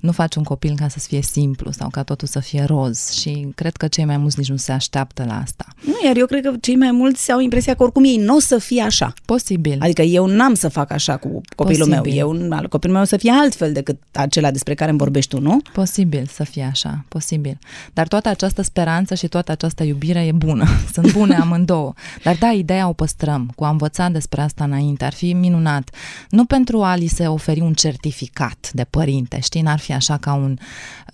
[0.00, 3.48] Nu faci un copil ca să fie simplu sau ca totul să fie roz și
[3.54, 5.66] cred că cei mai mulți nici nu se așteaptă la asta.
[5.86, 8.38] Nu, iar eu cred că cei mai mulți au impresia că oricum ei nu o
[8.38, 9.12] să fie așa.
[9.24, 9.76] Posibil.
[9.80, 12.12] Adică eu n-am să fac așa cu copilul Posibil.
[12.12, 12.36] meu.
[12.38, 15.40] Eu, al copilul meu o să fie altfel decât acela despre care îmi vorbești tu,
[15.40, 15.60] nu?
[15.72, 17.58] Posibil să fie așa, posibil.
[17.92, 20.66] Dar toată această speranță și toată această iubire e bună.
[20.94, 21.92] Sunt bune amândouă.
[22.22, 25.90] Dar da, ideea o păstrăm, cu a învățat despre asta înainte, ar fi minunat.
[26.30, 30.32] Nu pentru a li se oferi un certificat de părinte, știi, n-ar fi așa ca
[30.34, 30.56] un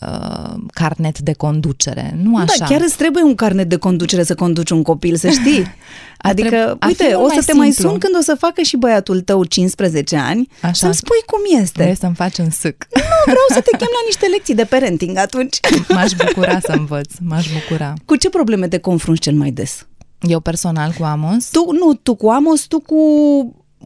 [0.01, 2.19] uh, carnet de conducere.
[2.23, 2.55] Nu așa.
[2.59, 5.65] Da, chiar îți trebuie un carnet de conducere să conduci un copil, să știi.
[6.19, 7.91] Adică, treb- ar fi uite, mult o să mai te mai simplu.
[7.91, 10.73] sun când o să facă și băiatul tău 15 ani Așa.
[10.73, 11.83] să-mi spui cum este.
[11.83, 12.87] Vrei să-mi faci un sâc.
[12.95, 15.61] Nu, vreau să te chem la niște lecții de parenting atunci.
[15.89, 17.93] M-aș bucura să învăț, m-aș bucura.
[18.05, 19.87] Cu ce probleme te confrunți cel mai des?
[20.21, 22.97] Eu personal cu Amos, Tu, nu, tu cu Amos, tu cu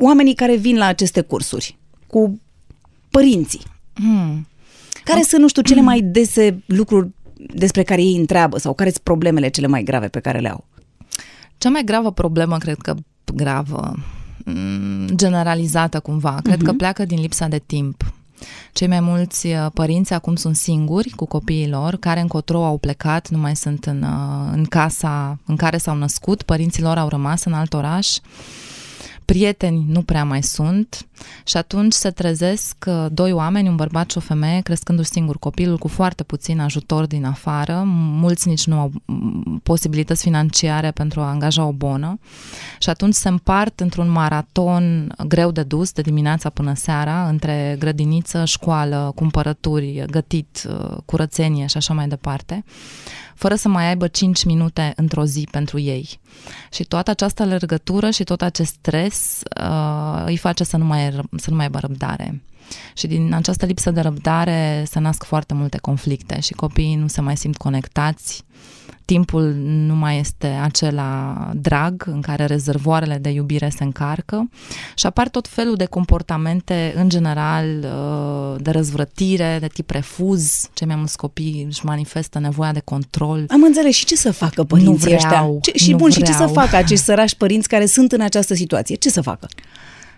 [0.01, 2.41] oamenii care vin la aceste cursuri, cu
[3.11, 3.63] părinții.
[3.95, 4.47] hmm,
[5.09, 7.09] Care sunt, nu știu, cele mai dese lucruri
[7.55, 10.65] despre care ei întreabă sau care sunt problemele cele mai grave pe care le au?
[11.59, 12.95] Cea mai gravă problemă, cred că
[13.35, 13.95] gravă,
[14.45, 18.13] mm, generalizată cumva, cred că pleacă din lipsa de timp.
[18.73, 23.29] Cei mai mulți uh, părinți acum sunt singuri cu copiii lor, care încotro au plecat,
[23.29, 27.45] nu mai sunt în, uh, în casa în care s-au născut, părinții lor au rămas
[27.45, 28.17] în alt oraș,
[29.33, 31.07] prieteni nu prea mai sunt
[31.45, 35.79] și atunci se trezesc uh, doi oameni, un bărbat și o femeie, crescându-și singur copilul
[35.79, 37.83] cu foarte puțin ajutor din afară.
[37.87, 42.19] Mulți nici nu au mm, posibilități financiare pentru a angaja o bonă
[42.79, 48.45] și atunci se împart într-un maraton greu de dus, de dimineața până seara, între grădiniță,
[48.45, 52.65] școală, cumpărături, gătit, uh, curățenie și așa mai departe
[53.39, 56.21] fără să mai aibă 5 minute într-o zi pentru ei.
[56.73, 61.51] Și toată această alergătură și tot acest stres uh, îi face să nu, mai, să
[61.51, 62.43] nu mai aibă răbdare.
[62.95, 67.21] Și din această lipsă de răbdare se nasc foarte multe conflicte și copiii nu se
[67.21, 68.45] mai simt conectați,
[69.09, 74.51] timpul nu mai este acela drag în care rezervoarele de iubire se încarcă
[74.95, 80.69] și apar tot felul de comportamente în general uh, de răzvrătire, de tip refuz.
[80.73, 83.45] Cei mai mulți copii își manifestă nevoia de control.
[83.49, 85.73] Am înțeles și ce să facă părinții Nu vreau, ăștia?
[85.73, 86.65] Ce, și nu bun, și ce să vreau.
[86.65, 88.95] facă acești sărași părinți care sunt în această situație?
[88.95, 89.49] Ce să facă?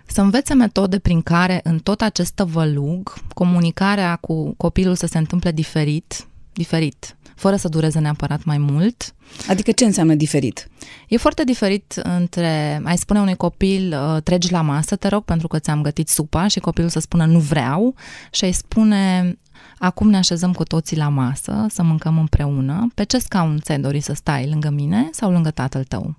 [0.05, 5.51] Să învețe metode prin care în tot acest tăvălug comunicarea cu copilul să se întâmple
[5.51, 9.15] diferit, diferit, fără să dureze neapărat mai mult.
[9.47, 10.67] Adică ce înseamnă diferit?
[11.07, 15.47] E foarte diferit între ai spune unui copil uh, treci la masă, te rog, pentru
[15.47, 17.95] că ți-am gătit supa și copilul să spună nu vreau
[18.31, 19.35] și ai spune
[19.77, 22.87] acum ne așezăm cu toții la masă să mâncăm împreună.
[22.95, 26.15] Pe ce scaun ți-ai dori să stai, lângă mine sau lângă tatăl tău?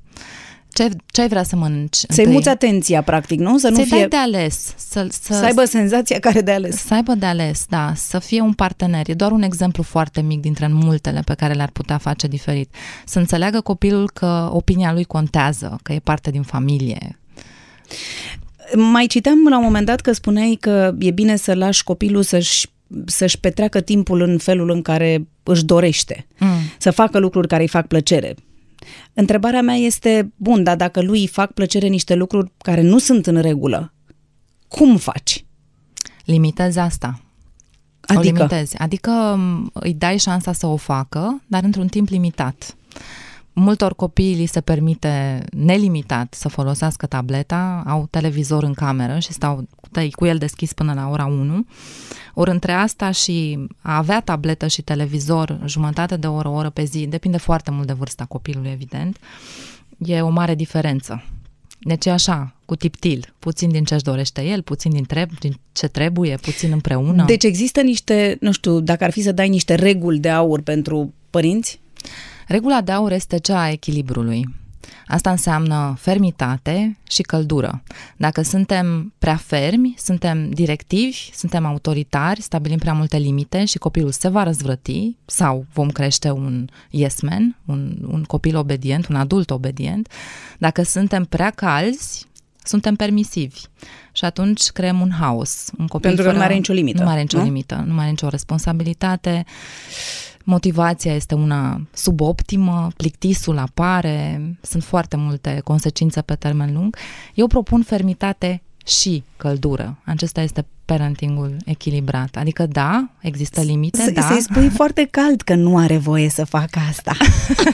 [0.72, 1.94] Ce, ce ai vrea să mănânci?
[1.94, 2.32] Să-i întâi?
[2.32, 3.58] muți atenția, practic, nu?
[3.58, 3.98] Să nu Să-i fie...
[3.98, 4.74] dai de ales.
[4.76, 6.76] Să, să, Să aibă senzația care de ales.
[6.76, 9.08] să aibă de ales, da, să fie un partener.
[9.08, 12.74] E doar un exemplu foarte mic dintre multele pe care le-ar putea face diferit.
[13.04, 17.18] Să înțeleagă copilul că opinia lui contează, că e parte din familie.
[18.74, 22.66] Mai citeam la un moment dat că spuneai că e bine să lași copilul să-și,
[23.06, 26.26] să-și petreacă timpul în felul în care își dorește.
[26.38, 26.48] Mm.
[26.78, 28.34] Să facă lucruri care îi fac plăcere.
[29.12, 33.26] Întrebarea mea este, bun, dar dacă lui îi fac plăcere niște lucruri care nu sunt
[33.26, 33.92] în regulă,
[34.68, 35.44] cum faci?
[36.24, 37.20] Limitezi asta.
[38.08, 38.78] O Adică, limitezi.
[38.78, 42.76] Adică m, îi dai șansa să o facă, dar într-un timp limitat.
[43.54, 49.56] Multor copii li se permite nelimitat să folosească tableta, au televizor în cameră și stau
[49.80, 51.66] cu- cu el deschis până la ora 1.
[52.34, 56.84] Ori între asta și a avea tabletă și televizor jumătate de oră, o oră pe
[56.84, 59.16] zi, depinde foarte mult de vârsta copilului, evident,
[59.98, 61.24] e o mare diferență.
[61.84, 65.58] Deci e așa, cu tiptil, puțin din ce își dorește el, puțin din, treb- din
[65.72, 67.24] ce trebuie, puțin împreună.
[67.24, 71.12] deci există niște, nu știu, dacă ar fi să dai niște reguli de aur pentru
[71.30, 71.80] părinți?
[72.52, 74.54] Regula de aur este cea a echilibrului.
[75.06, 77.82] Asta înseamnă fermitate și căldură.
[78.16, 84.28] Dacă suntem prea fermi, suntem directivi, suntem autoritari, stabilim prea multe limite și copilul se
[84.28, 90.08] va răzvrăti sau vom crește un yes man, un, un copil obedient, un adult obedient.
[90.58, 92.26] Dacă suntem prea calzi,
[92.64, 93.60] suntem permisivi
[94.12, 95.70] și atunci creăm un haos.
[95.78, 97.44] Un copil Pentru că nu fără- mai are nicio limită, Nu mai are nicio nu?
[97.44, 99.44] limită, nu mai are nicio responsabilitate.
[100.44, 106.96] Motivația este una suboptimă, plictisul apare, sunt foarte multe consecințe pe termen lung.
[107.34, 109.98] Eu propun fermitate și căldură.
[110.04, 112.36] Acesta este parentingul echilibrat.
[112.36, 114.20] Adică da, există limite, Să, da.
[114.22, 117.12] Să-i spui foarte cald că nu are voie să facă asta.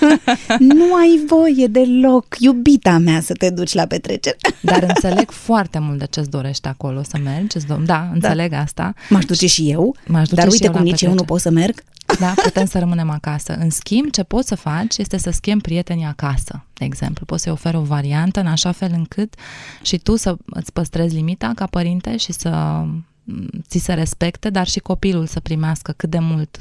[0.58, 4.36] nu ai voie deloc, iubita mea, să te duci la petrecere.
[4.60, 7.56] Dar înțeleg foarte mult de ce-ți dorești acolo să mergi.
[7.56, 8.94] îți do- Da, înțeleg asta.
[9.08, 11.14] M-aș duce și eu, M-aș duce dar și uite eu cum la nici eu nu
[11.14, 11.24] petrecere.
[11.32, 11.82] pot să merg.
[12.18, 13.56] Da, putem să rămânem acasă.
[13.58, 17.24] În schimb, ce poți să faci este să schimbi prietenii acasă, de exemplu.
[17.24, 19.34] Poți să-i oferi o variantă în așa fel încât
[19.82, 24.66] și tu să îți păstrezi limita ca părinte și să m, ți se respecte, dar
[24.66, 26.58] și copilul să primească cât de mult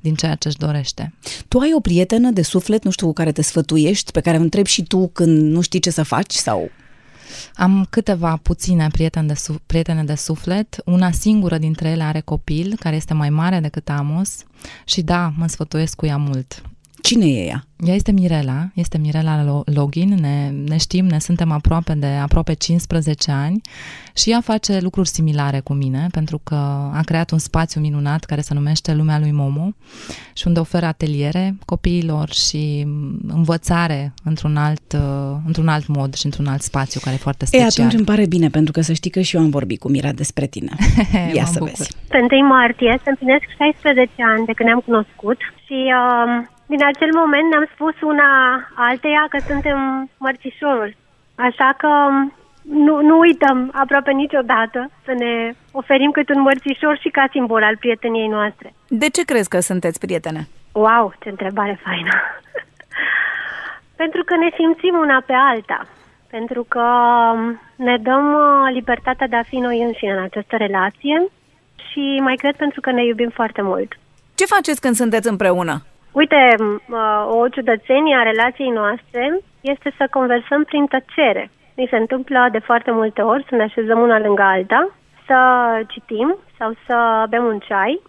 [0.00, 1.14] din ceea ce își dorește.
[1.48, 4.40] Tu ai o prietenă de suflet, nu știu, cu care te sfătuiești, pe care o
[4.40, 6.70] întrebi și tu când nu știi ce să faci sau...
[7.54, 10.76] Am câteva puține prietene de, su- prietene de suflet.
[10.84, 14.44] Una singură dintre ele are copil, care este mai mare decât Amos.
[14.84, 16.62] Și da, mă sfătuiesc cu ea mult.
[17.02, 17.64] Cine e ea?
[17.84, 23.30] Ea este Mirela, este Mirela Login, ne, ne știm, ne suntem aproape de aproape 15
[23.30, 23.60] ani
[24.14, 26.54] și ea face lucruri similare cu mine pentru că
[26.92, 29.72] a creat un spațiu minunat care se numește Lumea lui Momo
[30.34, 32.86] și unde oferă ateliere copiilor și
[33.28, 37.68] învățare într-un alt, uh, într-un alt mod și într-un alt spațiu care e foarte special.
[37.68, 39.88] E, atunci îmi pare bine pentru că să știi că și eu am vorbit cu
[39.88, 40.72] Mira despre tine.
[41.34, 41.74] Ia să bucur.
[41.76, 41.96] vezi.
[42.08, 47.12] Pe 1 martie se împlinesc 16 ani de când ne-am cunoscut și uh, din acel
[47.20, 48.30] moment ne-am spus una
[48.74, 49.78] alteia că suntem
[50.24, 50.96] mărțișoruri.
[51.34, 51.90] Așa că
[52.62, 57.76] nu, nu uităm aproape niciodată să ne oferim cât un mărțișor și ca simbol al
[57.76, 58.74] prieteniei noastre.
[58.88, 60.48] De ce crezi că sunteți prietene?
[60.72, 62.14] Wow, ce întrebare faină!
[64.02, 65.86] Pentru că ne simțim una pe alta.
[66.30, 66.86] Pentru că
[67.76, 71.26] ne dăm uh, libertatea de a fi noi înșine în această relație
[71.88, 73.98] și mai cred pentru că ne iubim foarte mult.
[74.34, 75.82] Ce faceți când sunteți împreună?
[76.12, 76.54] Uite,
[77.28, 81.50] o ciudățenie a relației noastre este să conversăm prin tăcere.
[81.76, 84.90] Mi se întâmplă de foarte multe ori să ne așezăm una lângă alta,
[85.26, 85.38] să
[85.88, 88.00] citim sau să bem un ceai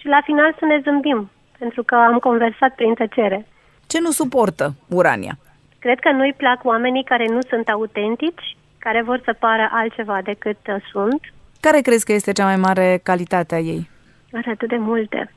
[0.00, 3.46] și la final să ne zâmbim, pentru că am conversat prin tăcere.
[3.86, 5.38] Ce nu suportă Urania?
[5.78, 10.58] Cred că nu-i plac oamenii care nu sunt autentici, care vor să pară altceva decât
[10.68, 11.20] uh, sunt.
[11.60, 13.90] Care crezi că este cea mai mare calitate a ei?
[14.32, 15.32] Are atât de multe.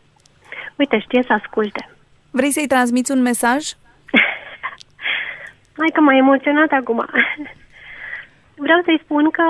[0.76, 1.95] Uite, știe să asculte.
[2.40, 3.64] Vrei să-i transmiți un mesaj?
[5.80, 7.06] Hai că m-a emoționat acum.
[8.66, 9.48] Vreau să-i spun că,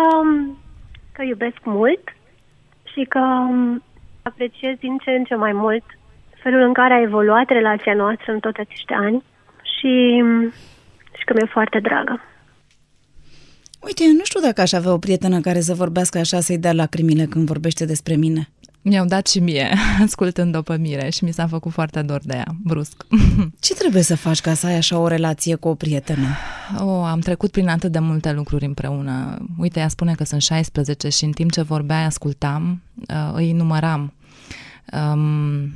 [1.12, 2.04] că iubesc mult
[2.94, 3.24] și că
[4.22, 5.84] apreciez din ce în ce mai mult
[6.44, 9.24] felul în care a evoluat relația noastră în toți acești ani
[9.62, 10.24] și,
[11.18, 12.22] și că mi-e foarte dragă.
[13.86, 16.74] Uite, eu nu știu dacă aș avea o prietenă care să vorbească așa, să-i dea
[16.74, 18.50] lacrimile când vorbește despre mine.
[18.88, 19.74] Mi-au dat și mie,
[20.06, 23.06] ascultând-o pe Mire și mi s-a făcut foarte dor de ea, brusc.
[23.60, 26.28] Ce trebuie să faci ca să ai așa o relație cu o prietenă?
[26.80, 29.38] Oh, am trecut prin atât de multe lucruri împreună.
[29.58, 34.14] Uite, ea spune că sunt 16 și în timp ce vorbea, ascultam, uh, îi număram.
[34.92, 35.74] Um,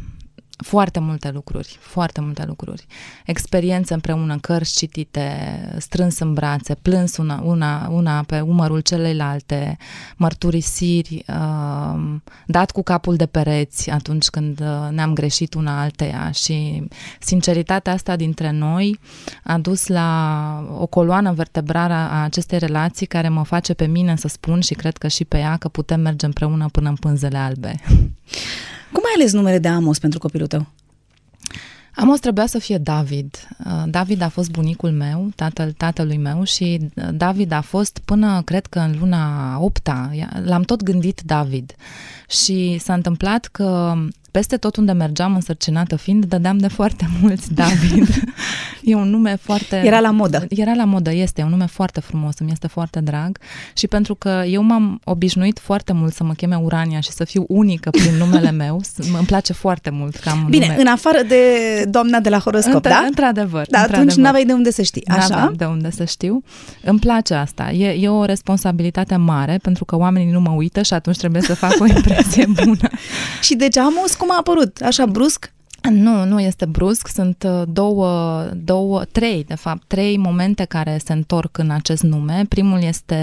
[0.64, 2.86] foarte multe lucruri, foarte multe lucruri.
[3.26, 5.30] Experiențe împreună, cărți citite,
[5.78, 9.78] strâns în brațe, plâns una, una, una pe umărul celeilalte,
[10.18, 16.88] mărturisiri, uh, dat cu capul de pereți atunci când uh, ne-am greșit una alteia și
[17.20, 19.00] sinceritatea asta dintre noi
[19.44, 24.28] a dus la o coloană vertebrală a acestei relații care mă face pe mine să
[24.28, 27.76] spun și cred că și pe ea că putem merge împreună până în pânzele albe.
[28.92, 30.68] Cum ai ales numele de Amos pentru copilul tău?
[31.96, 33.48] Amos trebuia să fie David.
[33.66, 38.42] Uh, David a fost bunicul meu, tatăl tatălui meu și uh, David a fost până,
[38.46, 39.90] cred că în luna 8
[40.44, 41.76] l-am tot gândit David.
[42.30, 43.94] Și s-a întâmplat că
[44.32, 48.08] peste tot unde mergeam însărcinată fiind, dădeam de foarte mulți David.
[48.84, 49.82] e un nume foarte...
[49.86, 50.46] Era la modă.
[50.50, 53.38] Era la modă, este, e un nume foarte frumos, îmi este foarte drag
[53.74, 57.46] și pentru că eu m-am obișnuit foarte mult să mă cheme Urania și să fiu
[57.48, 58.82] unică prin numele meu,
[59.18, 60.80] îmi place foarte mult că am Bine, nume...
[60.82, 61.38] în afară de
[61.90, 63.04] doamna de la horoscop, Într- da?
[63.08, 63.66] Într-adevăr.
[63.70, 63.96] Da, într-adevăr.
[64.08, 65.28] atunci n-aveai de unde să știi, așa?
[65.36, 66.44] N-aveam de unde să știu.
[66.84, 67.72] Îmi place asta.
[67.72, 71.56] E, e o responsabilitate mare pentru că oamenii nu mă uită și atunci trebuie să
[71.56, 72.16] fac o impresie
[72.64, 72.90] bună.
[73.42, 74.82] și deci Amos cum a apărut?
[74.82, 75.52] Așa brusc?
[75.90, 81.14] Nu, nu este brusc, sunt uh, două, două, trei, de fapt, trei momente care se
[81.14, 82.46] întorc în acest nume.
[82.50, 83.16] Primul este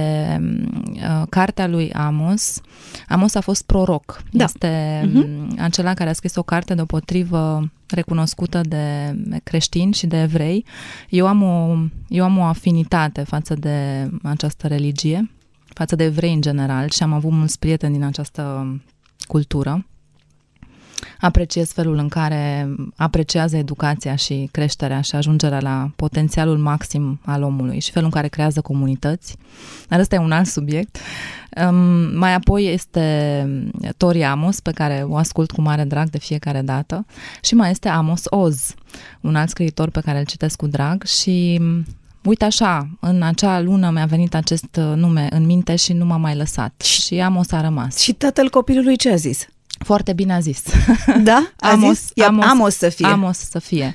[0.92, 2.60] uh, cartea lui Amos.
[3.08, 4.22] Amos a fost proroc.
[4.30, 4.44] Da.
[4.44, 5.58] Este uh-huh.
[5.58, 10.64] acela care a scris o carte deopotrivă recunoscută de creștini și de evrei.
[11.08, 11.76] Eu am o,
[12.08, 15.30] eu am o afinitate față de această religie,
[15.76, 18.76] față de evrei în general și am avut mulți prieteni din această
[19.26, 19.86] cultură
[21.20, 27.80] apreciez felul în care apreciază educația și creșterea și ajungerea la potențialul maxim al omului
[27.80, 29.36] și felul în care creează comunități.
[29.88, 30.98] Dar ăsta e un alt subiect.
[31.68, 31.76] Um,
[32.18, 33.46] mai apoi este
[33.96, 37.06] Tori Amos, pe care o ascult cu mare drag de fiecare dată,
[37.42, 38.74] și mai este Amos Oz,
[39.20, 41.60] un alt scriitor pe care îl citesc cu drag și
[42.26, 46.36] Uite așa, în acea lună mi-a venit acest nume în minte și nu m-a mai
[46.36, 46.80] lăsat.
[46.80, 47.98] Și Amos a rămas.
[47.98, 49.46] Și tatăl copilului ce a zis?
[49.78, 50.62] Foarte bine a zis.
[51.22, 51.52] Da?
[51.58, 52.10] A Amos, zis?
[52.14, 53.06] Ia, Amos, Amos să fie.
[53.06, 53.94] Amos să fie.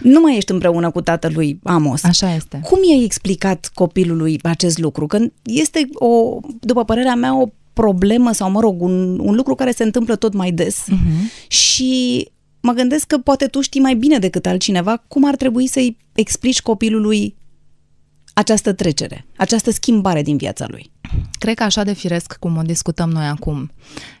[0.00, 2.04] Nu mai ești împreună cu tatălui Amos.
[2.04, 2.60] Așa este.
[2.62, 5.06] Cum i-ai explicat copilului acest lucru?
[5.06, 9.70] Că este, o, după părerea mea, o problemă sau, mă rog, un, un lucru care
[9.70, 11.48] se întâmplă tot mai des uh-huh.
[11.48, 12.28] și
[12.60, 16.62] mă gândesc că poate tu știi mai bine decât altcineva cum ar trebui să-i explici
[16.62, 17.36] copilului
[18.40, 20.90] această trecere, această schimbare din viața lui?
[21.38, 23.70] Cred că așa de firesc cum o discutăm noi acum.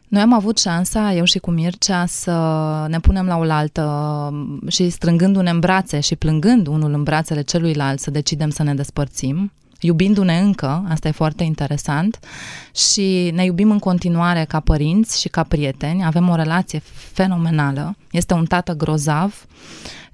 [0.08, 2.34] Noi am avut șansa, eu și cu Mircea, să
[2.88, 4.32] ne punem la oaltă
[4.68, 9.52] și strângându-ne în brațe și plângând unul în brațele celuilalt să decidem să ne despărțim
[9.80, 12.18] iubindu-ne încă, asta e foarte interesant,
[12.74, 18.34] și ne iubim în continuare ca părinți și ca prieteni, avem o relație fenomenală, este
[18.34, 19.46] un tată grozav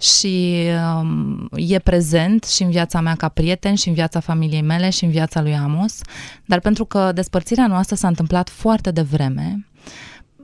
[0.01, 0.65] și
[0.99, 5.05] um, e prezent și în viața mea ca prieten și în viața familiei mele și
[5.05, 6.01] în viața lui Amos,
[6.45, 9.67] dar pentru că despărțirea noastră s-a întâmplat foarte devreme,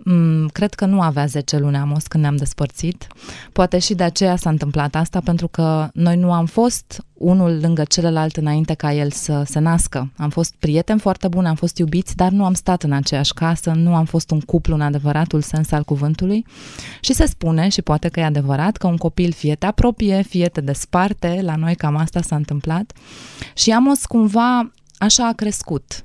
[0.04, 3.06] Mm, cred că nu avea 10 luni Amos când ne-am despărțit.
[3.52, 7.84] Poate și de aceea s-a întâmplat asta, pentru că noi nu am fost unul lângă
[7.84, 10.12] celălalt înainte ca el să se nască.
[10.16, 13.70] Am fost prieteni foarte buni, am fost iubiți, dar nu am stat în aceeași casă,
[13.70, 16.46] nu am fost un cuplu în adevăratul sens al cuvântului.
[17.00, 20.46] Și se spune, și poate că e adevărat, că un copil fie te apropie, fie
[20.46, 22.92] te desparte, la noi cam asta s-a întâmplat.
[23.54, 26.00] Și Amos cumva Așa a crescut.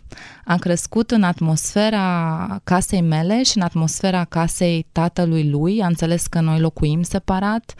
[0.46, 5.82] A crescut în atmosfera casei mele și în atmosfera casei tatălui lui.
[5.82, 7.74] A înțeles că noi locuim separat.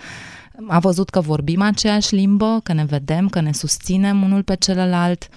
[0.68, 5.30] A văzut că vorbim aceeași limbă, că ne vedem, că ne susținem unul pe celălalt.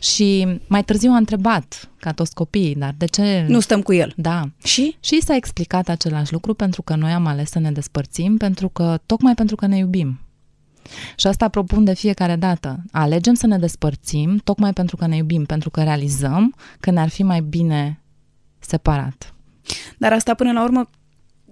[0.00, 3.44] Și mai târziu a întrebat, ca toți copiii, dar de ce...
[3.48, 4.12] Nu stăm cu el.
[4.16, 4.50] Da.
[4.64, 4.96] Și?
[5.00, 8.98] Și s-a explicat același lucru pentru că noi am ales să ne despărțim, pentru că,
[9.06, 10.20] tocmai pentru că ne iubim.
[11.16, 12.82] Și asta propun de fiecare dată.
[12.92, 17.22] Alegem să ne despărțim tocmai pentru că ne iubim, pentru că realizăm că ne-ar fi
[17.22, 18.02] mai bine
[18.58, 19.34] separat.
[19.98, 20.90] Dar asta până la urmă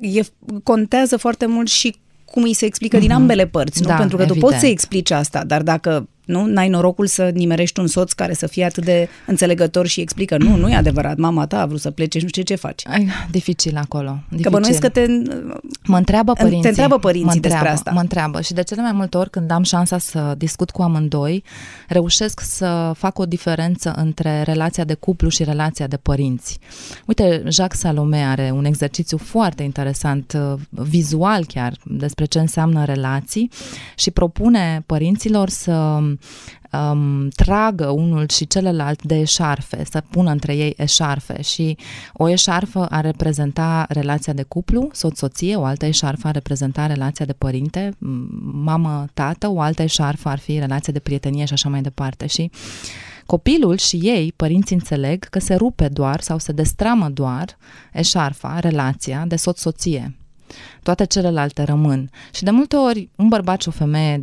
[0.00, 0.20] e,
[0.62, 1.96] contează foarte mult și
[2.26, 3.00] cum îi se explică mm-hmm.
[3.00, 3.88] din ambele părți, nu?
[3.88, 4.44] Da, Pentru că evident.
[4.44, 8.34] tu poți să explici asta, dar dacă nu, n-ai norocul să nimerești un soț care
[8.34, 11.80] să fie atât de înțelegător și explică, nu, nu e adevărat, mama ta a vrut
[11.80, 12.82] să plece și nu știu ce, ce faci.
[12.86, 14.18] Ai, dificil acolo.
[14.28, 14.44] Dificil.
[14.44, 15.06] Că bănuiesc că te...
[15.84, 16.60] Mă întreabă părinții.
[16.60, 17.90] Te întreabă părinții mă întreabă, despre asta.
[17.90, 21.44] Mă întreabă și de cele mai multe ori când am șansa să discut cu amândoi,
[21.88, 26.58] reușesc să fac o diferență între relația de cuplu și relația de părinți.
[27.06, 33.50] Uite, Jacques Salome are un exercițiu foarte interesant, uh, vizual chiar, despre ce înseamnă relații
[33.96, 36.00] și propune părinților să
[36.72, 41.42] um, tragă unul și celălalt de eșarfe, să pună între ei eșarfe.
[41.42, 41.76] Și
[42.12, 47.32] o eșarfă ar reprezenta relația de cuplu, soț-soție, o altă eșarfă ar reprezenta relația de
[47.32, 47.90] părinte,
[48.52, 52.26] mamă-tată, o altă eșarfă ar fi relația de prietenie și așa mai departe.
[52.26, 52.50] Și
[53.26, 57.56] Copilul și ei, părinții, înțeleg că se rupe doar sau se destramă doar
[57.92, 60.14] eșarfa, relația de soț-soție
[60.82, 62.10] toate celelalte rămân.
[62.34, 64.22] Și de multe ori, un bărbat și o femeie,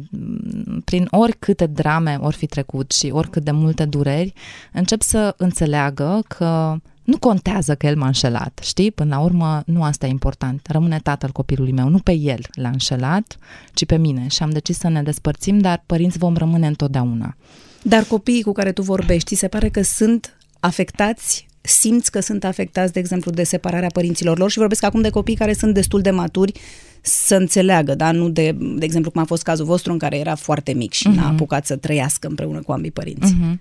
[0.86, 4.34] prin oricâte drame ori fi trecut și oricât de multe dureri,
[4.72, 8.92] încep să înțeleagă că nu contează că el m-a înșelat, știi?
[8.92, 10.68] Până la urmă, nu asta e important.
[10.70, 13.38] Rămâne tatăl copilului meu, nu pe el l-a înșelat,
[13.74, 14.28] ci pe mine.
[14.28, 17.36] Și am decis să ne despărțim, dar părinți vom rămâne întotdeauna.
[17.82, 22.94] Dar copiii cu care tu vorbești, se pare că sunt afectați simți că sunt afectați,
[22.94, 26.12] de exemplu, de separarea părinților lor și vorbesc acum de copii care sunt destul de
[26.12, 26.52] maturi
[27.02, 28.12] să înțeleagă, da?
[28.12, 31.10] Nu de, de exemplu, cum a fost cazul vostru în care era foarte mic și
[31.10, 31.16] uh-huh.
[31.16, 33.34] n-a apucat să trăiască împreună cu ambii părinți.
[33.34, 33.54] Uh-huh.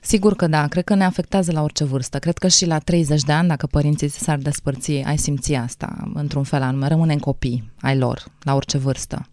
[0.00, 2.18] Sigur că da, cred că ne afectează la orice vârstă.
[2.18, 6.42] Cred că și la 30 de ani, dacă părinții s-ar despărți, ai simți asta într-un
[6.42, 6.88] fel anume.
[6.88, 9.28] Rămânem copii ai lor, la orice vârstă.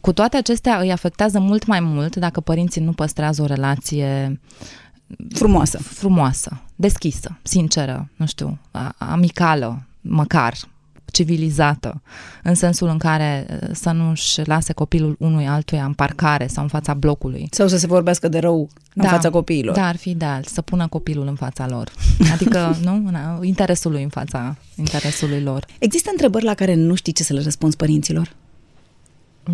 [0.00, 4.40] Cu toate acestea îi afectează mult mai mult dacă părinții nu păstrează o relație
[5.34, 8.58] frumoasă, frumoasă, deschisă, sinceră, nu știu,
[8.98, 10.54] amicală, măcar,
[11.12, 12.02] civilizată,
[12.42, 16.68] în sensul în care uh, să nu-și lase copilul unui altuia în parcare sau în
[16.68, 17.48] fața blocului.
[17.50, 19.74] Sau să se vorbească de rău în da, fața copiilor.
[19.74, 21.92] Da, ar fi ideal, să pună copilul în fața lor.
[22.34, 23.10] Adică, nu,
[23.42, 25.66] interesul lui în fața interesului lor.
[25.78, 28.32] Există întrebări la care nu știi ce să le răspunzi părinților?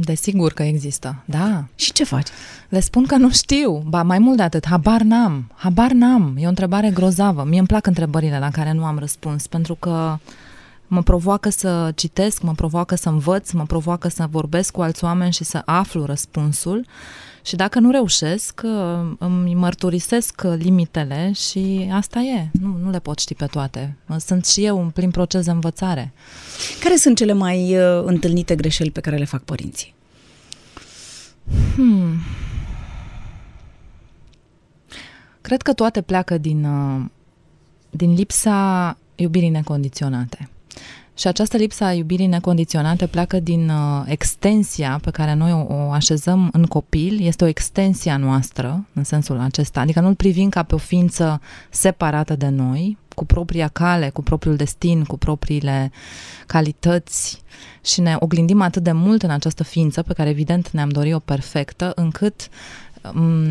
[0.01, 1.64] Desigur că există, da.
[1.74, 2.28] Și ce faci?
[2.68, 6.34] Le spun că nu știu, ba mai mult de atât, habar n-am, habar n-am.
[6.38, 7.45] E o întrebare grozavă.
[7.45, 10.18] Mie îmi plac întrebările la care nu am răspuns, pentru că
[10.86, 15.32] mă provoacă să citesc, mă provoacă să învăț, mă provoacă să vorbesc cu alți oameni
[15.32, 16.86] și să aflu răspunsul.
[17.45, 18.61] Și dacă nu reușesc,
[19.18, 22.49] îmi mărturisesc limitele și asta e.
[22.61, 23.97] Nu, nu le pot ști pe toate.
[24.18, 26.12] Sunt și eu în plin proces de învățare.
[26.82, 29.95] Care sunt cele mai uh, întâlnite greșeli pe care le fac părinții?
[31.74, 32.18] Hmm.
[35.40, 37.05] Cred că toate pleacă din, uh,
[37.90, 40.49] din lipsa iubirii necondiționate.
[41.16, 45.90] Și această lipsă a iubirii necondiționate pleacă din uh, extensia pe care noi o, o
[45.90, 47.26] așezăm în copil.
[47.26, 49.80] Este o extensie a noastră, în sensul acesta.
[49.80, 51.40] Adică nu-l privim ca pe o ființă
[51.70, 55.90] separată de noi, cu propria cale, cu propriul destin, cu propriile
[56.46, 57.42] calități
[57.84, 61.92] și ne oglindim atât de mult în această ființă pe care evident ne-am dorit-o perfectă,
[61.94, 62.84] încât mm,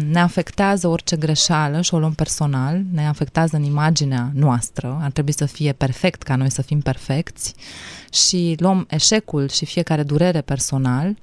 [0.10, 5.34] ne afectează orice greșeală și o luăm personal, ne afectează în imaginea noastră, ar trebui
[5.34, 7.54] să fie perfect ca noi să fim perfecți
[8.12, 11.18] și luăm eșecul și fiecare durere personal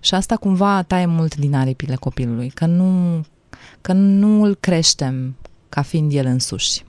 [0.00, 3.24] și asta cumva taie mult din aripile copilului, că nu,
[3.80, 5.36] că nu îl creștem
[5.68, 6.84] ca fiind el însuși.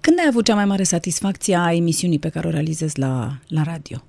[0.00, 3.62] Când ai avut cea mai mare satisfacție a emisiunii pe care o realizezi la, la
[3.62, 4.02] radio?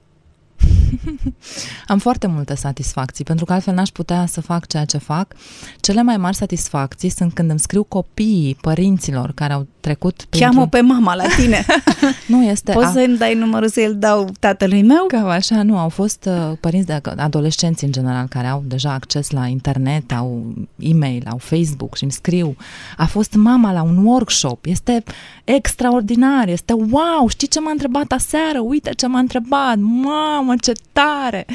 [1.88, 5.36] Am foarte multe satisfacții, pentru că altfel n-aș putea să fac ceea ce fac.
[5.80, 10.82] Cele mai mari satisfacții sunt când îmi scriu copiii părinților care au trecut Cheamă pe
[10.82, 11.66] mama la tine.
[12.28, 12.72] nu este...
[12.72, 12.92] Poți a...
[12.92, 15.06] să-mi dai numărul să-l dau tatălui meu?
[15.08, 15.78] Cam așa, nu.
[15.78, 20.54] Au fost uh, părinți de adolescenți în general care au deja acces la internet, au
[20.78, 22.56] e-mail, au Facebook și îmi scriu.
[22.98, 24.66] A fost mama la un workshop.
[24.66, 25.04] Este
[25.44, 26.48] extraordinar.
[26.48, 27.28] Este wow!
[27.28, 28.60] Știi ce m-a întrebat aseară?
[28.60, 29.78] Uite ce m-a întrebat!
[29.78, 31.46] Mamă, ce tare!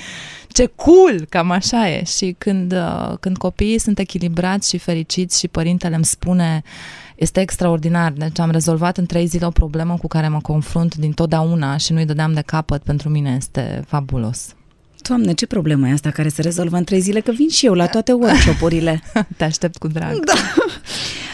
[0.59, 2.05] ce cool, cam așa e.
[2.05, 6.63] Și când, uh, când copiii sunt echilibrați și fericiți și părintele îmi spune
[7.17, 8.13] este extraordinar.
[8.13, 11.93] Deci am rezolvat în trei zile o problemă cu care mă confrunt din totdeauna și
[11.93, 12.83] nu-i dădeam de capăt.
[12.83, 14.55] Pentru mine este fabulos.
[15.03, 17.21] Doamne, ce problemă e asta care se rezolvă în trei zile?
[17.21, 19.03] Că vin și eu la toate workshop-urile.
[19.37, 20.25] Te aștept cu drag.
[20.25, 20.33] Da.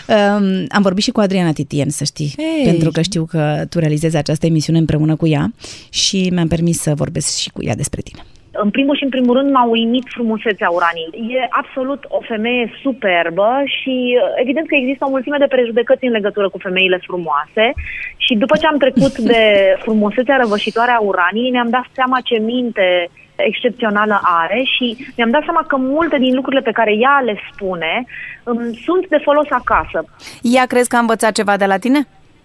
[0.08, 2.64] Um, am vorbit și cu Adriana Titien, să știi, hey.
[2.64, 5.52] pentru că știu că tu realizezi această emisiune împreună cu ea
[5.92, 8.22] și mi-am permis să vorbesc și cu ea despre tine.
[8.56, 11.34] În primul și în primul rând m-a uimit frumusețea Uranii.
[11.36, 16.48] E absolut o femeie superbă și evident că există o mulțime de prejudecăți în legătură
[16.48, 17.72] cu femeile frumoase
[18.16, 19.42] și după ce am trecut de
[19.84, 25.64] frumusețea răvășitoare a Uraniei ne-am dat seama ce minte excepțională are și mi-am dat seama
[25.66, 28.04] că multe din lucrurile pe care ea le spune
[28.44, 30.04] um, sunt de folos acasă.
[30.42, 32.00] Ea crezi că a învățat ceva de la tine?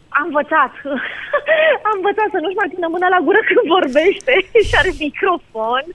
[0.10, 0.72] Am învățat.
[1.90, 4.34] Am învățat să nu-și mai țină mâna la gură când vorbește
[4.68, 5.86] și are microfon.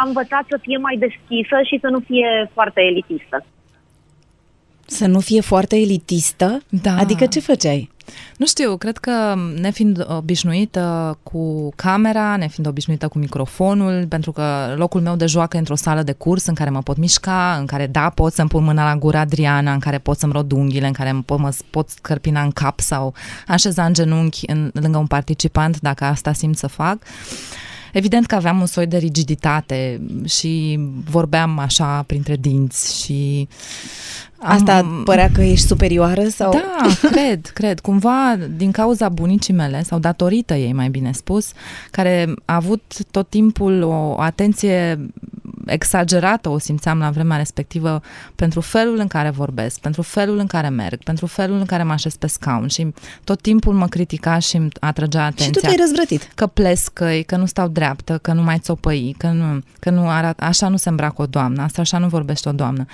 [0.00, 3.36] Am învățat să fie mai deschisă și să nu fie foarte elitistă.
[4.86, 6.62] Să nu fie foarte elitistă?
[6.68, 6.96] Da.
[6.96, 7.92] Adică ce făceai?
[8.36, 14.32] Nu știu, cred că ne fiind obișnuită cu camera, ne fiind obișnuită cu microfonul, pentru
[14.32, 17.56] că locul meu de joacă e într-o sală de curs în care mă pot mișca,
[17.58, 20.52] în care da, pot să-mi pun mâna la gura Adriana, în care pot să-mi rod
[20.52, 23.14] unghiile, în care pot, mă pot scărpina în cap sau
[23.46, 26.98] așeza în genunchi în, lângă un participant, dacă asta simt să fac.
[27.92, 30.78] Evident că aveam un soi de rigiditate și
[31.10, 33.48] vorbeam așa printre dinți și
[34.38, 35.02] Asta am...
[35.04, 36.28] părea că ești superioară?
[36.28, 36.52] sau?
[36.52, 37.80] Da, cred, cred.
[37.80, 41.52] Cumva din cauza bunicii mele, sau datorită ei, mai bine spus,
[41.90, 44.98] care a avut tot timpul o atenție
[45.66, 48.02] exagerată o simțeam la vremea respectivă
[48.34, 51.92] pentru felul în care vorbesc, pentru felul în care merg, pentru felul în care mă
[51.92, 52.92] așez pe scaun și
[53.24, 55.44] tot timpul mă critica și îmi atragea atenția.
[55.44, 56.32] Și tu te-ai răzvrătit.
[56.34, 60.44] Că plescăi, că nu stau dreaptă, că nu mai țopăi, că nu, că nu arată,
[60.44, 62.84] așa nu se îmbracă o doamnă, asta așa nu vorbește o doamnă.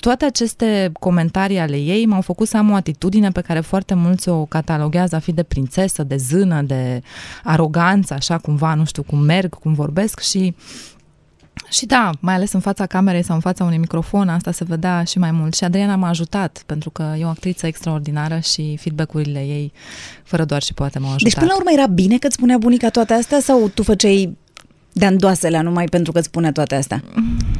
[0.00, 4.28] Toate aceste comentarii ale ei m-au făcut să am o atitudine pe care foarte mulți
[4.28, 7.02] o cataloghează a fi de prințesă, de zână, de
[7.44, 10.54] aroganță, așa cumva, nu știu cum merg, cum vorbesc și
[11.68, 15.04] și da, mai ales în fața camerei sau în fața unui microfon, asta se vedea
[15.04, 15.54] și mai mult.
[15.54, 19.72] Și Adriana m-a ajutat, pentru că e o actriță extraordinară și feedback-urile ei,
[20.24, 21.32] fără doar și poate m-au ajutat.
[21.32, 24.38] Deci, până la urmă, era bine că îți spunea bunica toate astea sau tu făceai
[24.92, 27.02] de andoaselea numai pentru că îți spune toate astea?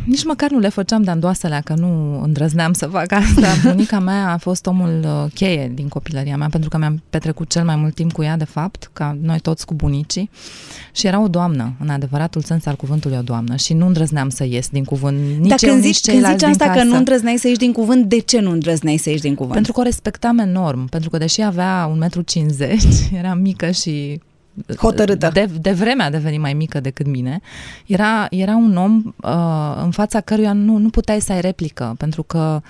[0.05, 3.49] Nici măcar nu le făceam de andoaselea, că nu îndrăzneam să fac asta.
[3.71, 7.65] Bunica mea a fost omul uh, cheie din copilăria mea, pentru că mi-am petrecut cel
[7.65, 10.31] mai mult timp cu ea, de fapt, ca noi toți cu bunicii.
[10.93, 13.57] Și era o doamnă, în adevăratul sens al cuvântului o doamnă.
[13.57, 15.19] Și nu îndrăzneam să ies din cuvânt.
[15.39, 16.79] Nici Dar eu, când nici zici, când zici asta casă.
[16.79, 19.55] că nu îndrăzneai să ieși din cuvânt, de ce nu îndrăzneai să ieși din cuvânt?
[19.55, 20.89] Pentru că o respectam enorm.
[20.89, 22.17] Pentru că deși avea 1,50
[23.11, 24.21] m, era mică și
[24.77, 25.31] hotărâtă.
[25.33, 27.41] De, de vreme a devenit mai mică decât mine.
[27.87, 32.23] Era, era un om uh, în fața căruia nu, nu puteai să ai replică, pentru
[32.23, 32.63] că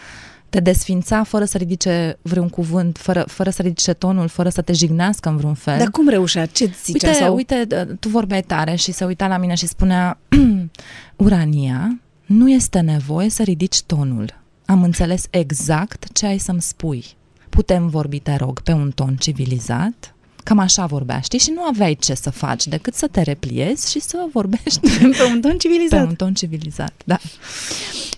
[0.50, 4.72] te desfința fără să ridice vreun cuvânt, fără, fără să ridice tonul, fără să te
[4.72, 5.78] jignească în vreun fel.
[5.78, 6.46] Dar cum reușea?
[6.46, 7.08] Ce zicea?
[7.08, 7.34] Uite, sau?
[7.34, 7.66] uite,
[8.00, 10.18] tu vorbeai tare și se uita la mine și spunea
[11.16, 14.40] Urania, nu este nevoie să ridici tonul.
[14.64, 17.04] Am înțeles exact ce ai să-mi spui.
[17.48, 20.14] Putem vorbi, te rog, pe un ton civilizat?
[20.44, 21.38] Cam așa vorbea, știi?
[21.38, 24.80] Și nu aveai ce să faci decât să te repliezi și să vorbești
[25.18, 26.02] pe un ton civilizat.
[26.02, 27.18] Pe un ton civilizat, da.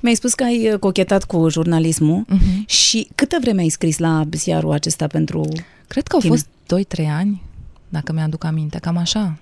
[0.00, 2.66] Mi-ai spus că ai cochetat cu jurnalismul uh-huh.
[2.66, 5.48] și câtă vreme ai scris la ziarul acesta pentru
[5.86, 6.34] Cred că au tine?
[6.34, 6.46] fost
[7.02, 7.42] 2-3 ani,
[7.88, 9.38] dacă mi-aduc aminte, cam așa.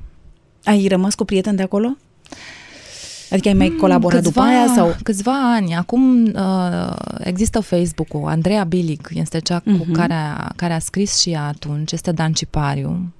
[0.64, 1.96] Ai rămas cu prieteni de acolo?
[3.30, 4.72] Adică ai mai colaborat câțiva, după aia?
[4.74, 4.96] sau?
[5.02, 5.74] Câțiva ani.
[5.74, 8.28] Acum uh, există Facebook-ul.
[8.28, 9.78] Andreea Bilic este cea uh-huh.
[9.78, 11.92] cu care a, care a scris și ea atunci.
[11.92, 13.12] Este Dan Cipariu.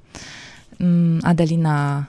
[0.79, 2.09] Um, Adelina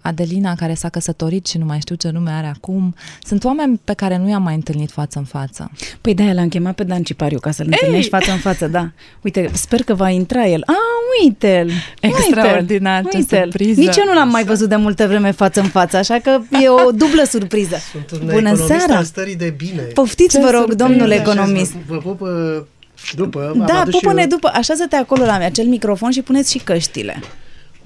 [0.00, 2.94] Adelina care s-a căsătorit și nu mai știu ce nume are acum.
[3.22, 5.70] Sunt oameni pe care nu i-am mai întâlnit față în față.
[6.00, 8.90] Păi de-aia l-am chemat pe Dan Cipariu ca să-l întâlnești față în față, da.
[9.22, 10.62] Uite, sper că va intra el.
[10.66, 10.74] A,
[11.22, 11.70] uite-l!
[12.00, 13.40] Extraordinar, ce uite-l.
[13.42, 13.80] surpriză.
[13.80, 16.68] Nici eu nu l-am mai văzut de multă vreme față în față, așa că e
[16.68, 17.76] o dublă surpriză.
[17.92, 18.96] Sunt un Bună economist seara!
[18.96, 19.82] al stării de bine.
[19.82, 21.72] Poftiți, vă rog, domnule economist.
[21.72, 22.28] Vă, vă pup uh,
[23.14, 23.48] după.
[23.54, 26.58] am Da, adus și pupă-ne eu după, așează-te acolo la acel microfon și puneți și
[26.58, 27.20] căștile.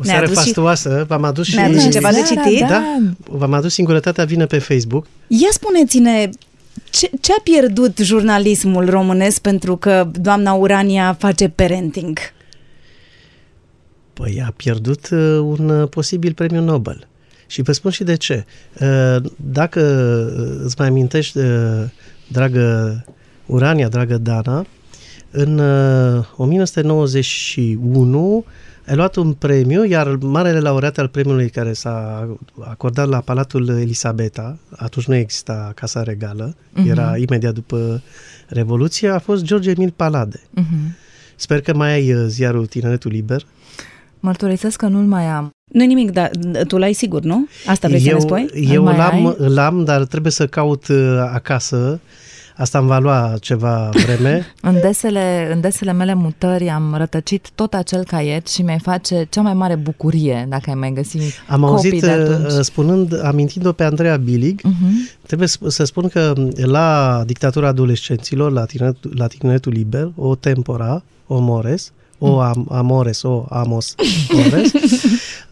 [0.03, 1.55] O Ne-a seară adus și- fastuoasă, v-am adus și...
[1.55, 2.67] Ne-a adus și ceva de citit?
[2.67, 2.83] Da,
[3.31, 5.07] v-am adus Singurătatea vine pe Facebook.
[5.27, 6.29] Ia spuneți-ne,
[6.91, 12.19] ce, ce a pierdut jurnalismul românesc pentru că doamna Urania face parenting?
[14.13, 17.07] Păi a pierdut uh, un uh, posibil premiu Nobel.
[17.47, 18.45] Și vă spun și de ce.
[18.81, 19.81] Uh, Dacă
[20.39, 21.45] uh, îți mai amintești, uh,
[22.29, 23.05] dragă
[23.47, 24.67] Urania, dragă Dana,
[25.31, 28.45] în uh, 1991
[28.87, 32.29] ai luat un premiu, iar marele laureat al premiului care s-a
[32.61, 36.89] acordat la Palatul Elisabeta, atunci nu exista Casa Regală, Mhm.
[36.89, 38.03] era imediat după
[38.49, 40.41] Revoluție, a fost George Emil Palade.
[40.51, 40.97] Mhm.
[41.37, 43.43] Sper că mai ai uh, ziarul Tineretul Liber.
[44.21, 45.51] Mărturisesc că nu-l mai am.
[45.73, 46.31] Nu nimic, dar
[46.67, 47.47] tu l-ai sigur, nu?
[47.67, 48.65] Asta vrei eu, să ne spui?
[48.73, 49.35] Eu mai l-am, ai?
[49.49, 52.01] l-am, dar trebuie să caut uh, acasă.
[52.57, 54.47] Asta îmi va lua ceva vreme.
[54.63, 59.41] În desele, în desele mele mutări am rătăcit tot acel caiet și mi-ai face cea
[59.43, 62.53] mai mare bucurie dacă ai mai găsi Am copii auzit, de atunci.
[62.53, 65.09] uh, spunând, amintind-o pe Andreea Bilig, Mhm.
[65.27, 71.03] trebuie să să spun că la dictatura adolescenților, la tineretul, la tineretul liber, o tempora,
[71.27, 71.93] o mores,
[72.31, 73.95] o am, amores, o amos,
[74.47, 74.73] ores.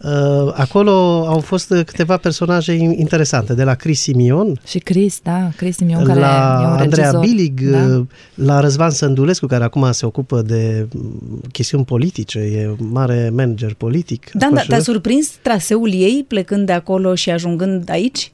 [0.04, 0.90] Uh, acolo
[1.28, 6.04] au fost câteva personaje in- interesante, de la Chris Simion, Și Chris, da, Chris Simion,
[6.04, 7.20] care la e un Andreea regizor.
[7.36, 7.84] Bilig, da?
[7.84, 13.74] uh, la Răzvan Sândulescu, care acum se ocupă de mm, chestiuni politice, e mare manager
[13.74, 14.30] politic.
[14.32, 18.30] Da, acolo da, și te-a de- surprins traseul ei plecând de acolo și ajungând aici?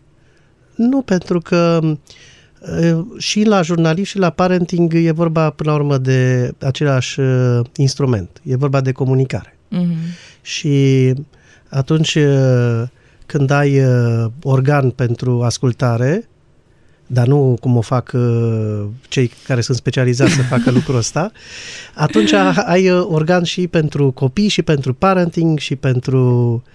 [0.75, 1.97] Nu, pentru că uh,
[3.19, 8.41] și la jurnalism și la parenting e vorba până la urmă de același uh, instrument.
[8.43, 9.59] E vorba de comunicare.
[9.69, 9.97] Mhm.
[10.43, 11.15] Și
[11.69, 12.83] atunci uh,
[13.27, 16.29] când ai uh, organ pentru ascultare,
[17.07, 21.31] dar nu cum o fac uh, cei care sunt specializați să facă lucrul ăsta,
[21.95, 22.33] atunci
[22.67, 26.71] ai uh, organ și pentru copii, și pentru parenting, și pentru uh,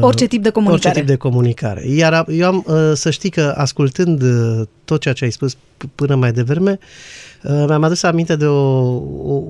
[0.00, 0.88] Orice tip de comunicare.
[0.88, 1.88] Orice tip de comunicare.
[1.88, 5.54] Iar a- eu am, uh, să știi că ascultând uh, tot ceea ce ai spus
[5.54, 6.86] p- până mai devreme, uh,
[7.42, 9.42] mi-am adus aminte de o, o,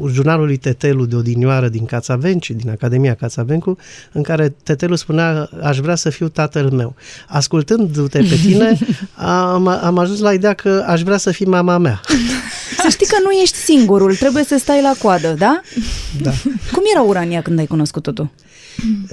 [0.00, 3.76] o jurnalul lui Tetelu de odinioară din Cațavenci, din Academia Cațavencu,
[4.12, 6.94] în care Tetelu spunea, aș vrea să fiu tatăl meu.
[7.28, 8.78] Ascultându-te pe tine,
[9.52, 12.00] am, am ajuns la ideea că aș vrea să fii mama mea.
[12.82, 15.60] Să știi că nu ești singurul, trebuie să stai la coadă, da?
[16.22, 16.30] Da.
[16.72, 18.32] Cum era Urania când ai cunoscut-o tu?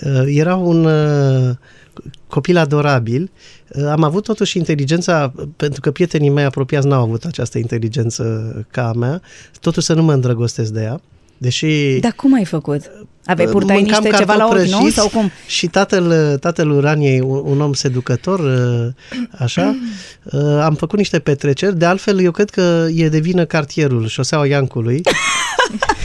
[0.03, 1.55] Uh, Era un uh,
[2.33, 3.31] copil adorabil.
[3.67, 8.23] Uh, Am avut totuși inteligența, pentru că prietenii mei apropiați n-au avut această inteligență
[8.71, 9.21] ca a mea,
[9.59, 11.01] totuși să nu mă îndrăgostesc de ea.
[11.37, 12.91] Deși Dar cum ai făcut?
[13.25, 14.77] Aveai purtai mâncam niște ceva la ochi, cartofi nu?
[14.77, 15.31] prăjiți Sau cum?
[15.47, 18.87] Și tatăl, tatăl Uraniei, un, un om seducător, uh,
[19.37, 19.75] așa,
[20.23, 21.77] uh, am făcut niște petreceri.
[21.77, 25.01] De altfel, eu cred că e de vină cartierul, șoseaua Iancului.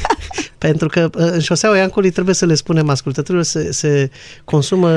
[0.59, 4.11] Pentru că uh, în șoseaua Iancului trebuie să le spunem ascultătorilor, se, se
[4.45, 4.91] consumă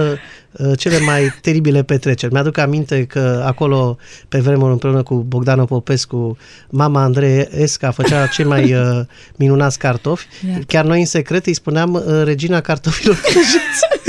[0.51, 2.33] uh, cele mai teribile petreceri.
[2.33, 3.97] Mi-aduc aminte că acolo,
[4.29, 6.37] pe vremuri împreună cu Bogdana Popescu,
[6.69, 8.99] mama Andrei Esca făcea cei mai uh,
[9.41, 10.27] minunați cartofi.
[10.49, 10.63] Iată.
[10.67, 14.00] Chiar noi în secret îi spuneam uh, regina cartofilor prăjiți.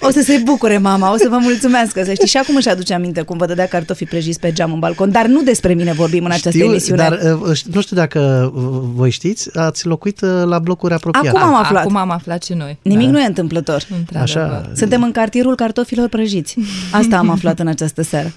[0.00, 2.30] O să se bucure mama, o să vă mulțumească, să știți.
[2.30, 5.10] Și acum își aduce aminte cum vă dădea cartofii prăjiți pe geam în balcon.
[5.10, 7.08] Dar nu despre mine vorbim în această Știu, emisiune.
[7.08, 8.62] dar uh, nu știu dacă uh,
[8.94, 11.28] voi știți, ați locuit uh, la blocuri apropiate.
[11.28, 11.82] Acum am aflat.
[11.82, 12.78] Acum am aflat și noi.
[12.82, 13.86] Nimic nu e întâmplător.
[13.98, 14.42] Într-adevăr.
[14.42, 14.70] Așa.
[14.74, 16.56] Suntem în cartierul cartofilor prăjiți.
[16.90, 18.32] Asta am aflat în această seară.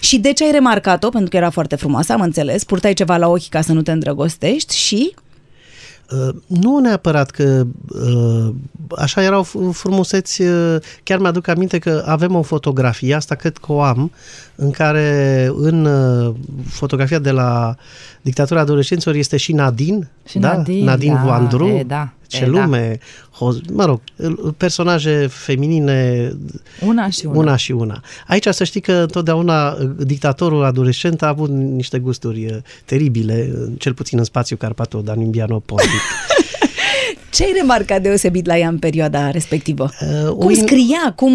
[0.00, 1.08] Și de ce ai remarcat-o?
[1.08, 2.64] Pentru că era foarte frumoasă, am înțeles.
[2.64, 5.14] Purtai ceva la ochi ca să nu te îndrăgostești și...
[6.10, 8.54] Uh, nu neapărat că uh,
[8.96, 13.72] așa erau f- frumuseți, uh, chiar mi-aduc aminte că avem o fotografie, asta cred că
[13.72, 14.12] o am,
[14.62, 16.34] în care în uh,
[16.66, 17.74] fotografia de la
[18.22, 20.56] dictatura adolescenților este și Nadine, Și da?
[20.56, 22.50] Nadine, Nadine da, Voandru, e, da, ce e, da.
[22.50, 22.98] lume,
[23.36, 24.00] Ho- mă rog,
[24.56, 26.30] personaje feminine
[26.86, 27.38] Una și una.
[27.38, 28.02] una și una.
[28.26, 33.72] Aici să știi că întotdeauna uh, dictatorul adolescent a avut niște gusturi uh, teribile, uh,
[33.78, 36.00] cel puțin în spațiu Carpato-Danubiano-Pontic.
[37.32, 39.90] Ce ai remarcat deosebit la ea în perioada respectivă?
[40.24, 41.12] Uh, Cum o in- scria?
[41.16, 41.34] Cum...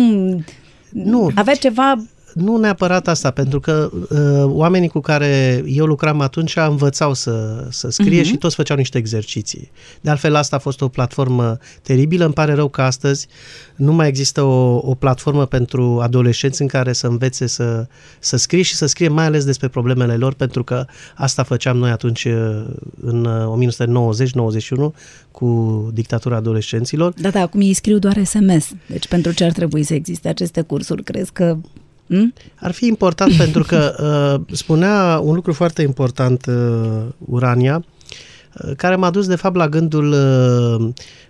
[0.90, 1.30] Nu.
[1.36, 1.96] Avea ceva
[2.36, 7.90] Nu neapărat asta, pentru că uh, oamenii cu care eu lucram atunci învățau să, să
[7.90, 8.26] scrie uh-huh.
[8.26, 9.72] și toți făceau niște exerciții.
[10.02, 12.26] De altfel, asta a fost o platformă teribilă.
[12.26, 13.28] Îmi pare rău că astăzi
[13.76, 17.88] nu mai există o, o platformă pentru adolescenți în care să învețe să,
[18.20, 21.90] să scrie și să scrie mai ales despre problemele lor, pentru că asta făceam noi
[21.90, 22.66] atunci uh,
[23.02, 23.74] în uh,
[24.92, 24.96] 1990-91
[25.32, 27.14] cu dictatura adolescenților.
[27.18, 28.72] Da, da, acum ei scriu doar SMS.
[28.88, 31.04] Deci pentru ce ar trebui să existe aceste cursuri?
[31.04, 31.58] Crezi că
[32.08, 32.34] Hmm?
[32.56, 33.96] Ar fi important pentru că
[34.48, 37.86] uh, spunea un lucru foarte important uh, Urania,
[38.64, 40.90] uh, care m-a dus de fapt la gândul uh,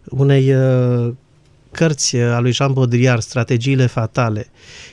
[0.09, 1.13] unei uh,
[1.76, 4.47] cărți a lui Jean Baudrillard, Strategiile fatale.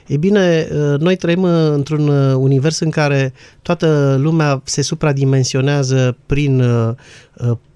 [0.07, 6.17] Ei bine, uh, noi trăim uh, într-un uh, univers în care toată lumea se supradimensionează
[6.27, 6.63] prin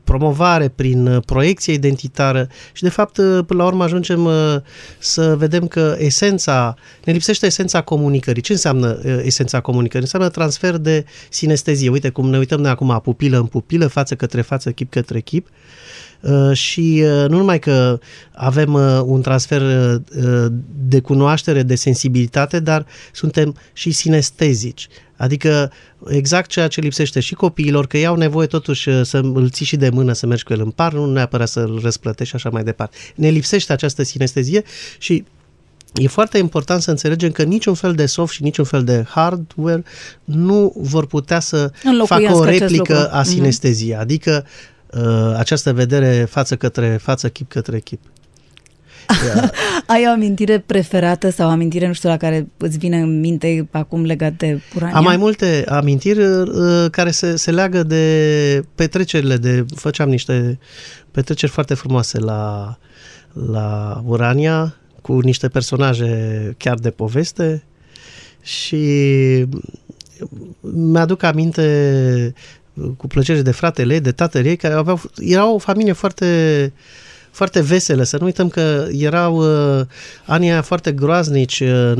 [0.06, 4.56] promovare, prin uh, proiecție identitară și de fapt uh, până la urmă ajungem uh,
[4.98, 8.42] să vedem că esența, ne lipsește esența comunicării.
[8.42, 10.02] Ce înseamnă esența comunicării?
[10.04, 11.88] Înseamnă transfer de sinestezie.
[11.88, 15.48] Uite cum ne uităm noi acum pupilă în pupilă, față către față, chip către chip
[16.52, 17.98] și nu numai că
[18.34, 18.72] avem
[19.04, 19.62] un transfer
[20.88, 24.88] de cunoaștere, de sensibilitate, dar suntem și sinestezici.
[25.16, 25.72] Adică
[26.08, 29.66] exact ceea ce lipsește și copiilor, că ei au nevoie totuși uh, să îl ții
[29.66, 32.50] și de mână să mergi cu el în par, nu neapărat să-l răsplătești și așa
[32.50, 32.96] mai departe.
[33.14, 34.62] Ne lipsește această sinestezie
[34.98, 35.24] și
[35.94, 39.84] E foarte important să înțelegem că niciun fel de soft și niciun fel de hardware
[40.24, 41.70] nu vor putea să
[42.04, 43.28] facă o replică a mhm.
[43.28, 44.00] sinesteziei, mm-hmm.
[44.00, 44.46] adică
[44.90, 48.00] uh, această vedere față către față, chip către chip.
[49.86, 53.68] Ai o amintire preferată sau o amintire, nu știu, la care îți vine în minte
[53.70, 54.96] acum legat de Urania?
[54.96, 60.58] Am mai multe amintiri uh, care se, se leagă de petrecerile, de făceam niște
[61.10, 62.76] petreceri foarte frumoase la,
[63.32, 67.64] la Urania, cu niște personaje chiar de poveste
[68.42, 68.84] și
[70.60, 72.34] mi-aduc aminte
[72.96, 76.72] cu plăcere de fratele ei, de tatăl ei, care aveau, era o familie foarte
[77.36, 78.02] foarte veselă.
[78.02, 79.86] Să nu uităm că erau uh,
[80.26, 81.92] anii aia foarte groaznici, uh,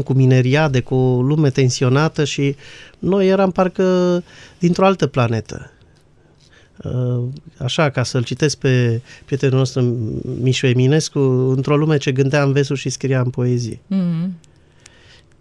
[0.00, 2.56] 90-91, cu mineriade, cu o lume tensionată și
[2.98, 4.22] noi eram parcă
[4.58, 5.70] dintr-o altă planetă.
[6.84, 7.22] Uh,
[7.58, 9.80] așa, ca să-l citesc pe prietenul nostru
[10.40, 11.18] Mișu Eminescu,
[11.56, 13.80] într-o lume ce gândea în vesuri și scria în poezie.
[13.94, 14.28] Mm-hmm.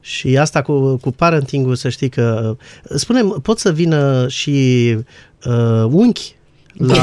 [0.02, 2.58] Și asta cu, cu parenting să știi că...
[2.96, 4.98] Spunem, pot să vină și
[5.46, 6.36] uh, unchi
[6.74, 6.96] la...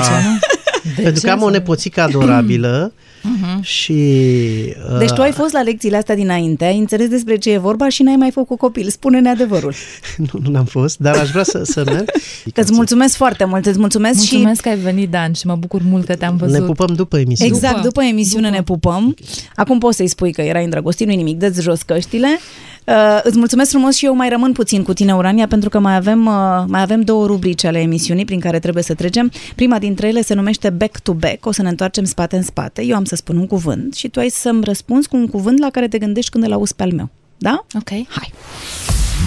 [0.97, 3.61] De Pentru că am o nepoțică adorabilă uh-huh.
[3.79, 3.93] și...
[3.93, 4.99] Uh...
[4.99, 8.03] Deci tu ai fost la lecțiile astea dinainte, ai înțeles despre ce e vorba și
[8.03, 8.89] n-ai mai făcut copil.
[8.89, 9.75] Spune-ne adevărul.
[10.33, 12.11] nu, nu n-am fost, dar aș vrea să, să merg.
[12.55, 14.63] Îți mulțumesc foarte mult, îți mulțumesc, mulțumesc și...
[14.63, 16.59] că ai venit, Dan, și mă bucur mult că te-am văzut.
[16.59, 17.55] Ne pupăm după emisiune.
[17.55, 18.57] Exact, după, după emisiune după.
[18.57, 19.15] ne pupăm.
[19.57, 22.39] Acum poți să-i spui că erai îndrăgostit, nu nimic, dă jos căștile.
[22.87, 25.95] Uh, îți mulțumesc frumos și eu mai rămân puțin cu tine, Urania, pentru că mai
[25.95, 29.31] avem, uh, mai avem două rubrici ale emisiunii prin care trebuie să trecem.
[29.55, 32.85] Prima dintre ele se numește Back to Back, o să ne întoarcem spate în spate.
[32.85, 35.71] Eu am să spun un cuvânt și tu ai să-mi răspunzi cu un cuvânt la
[35.71, 37.11] care te gândești când îl auzi pe al meu.
[37.39, 37.65] Da?
[37.75, 37.89] Ok.
[37.89, 38.33] Hai.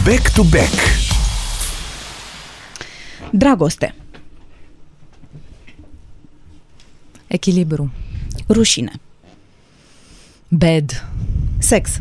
[0.06, 0.74] Back to Back.
[3.32, 3.96] Dragoste.
[7.28, 7.92] Echilibru.
[8.48, 8.92] Rușine.
[10.48, 11.06] Bed.
[11.58, 12.00] Sex.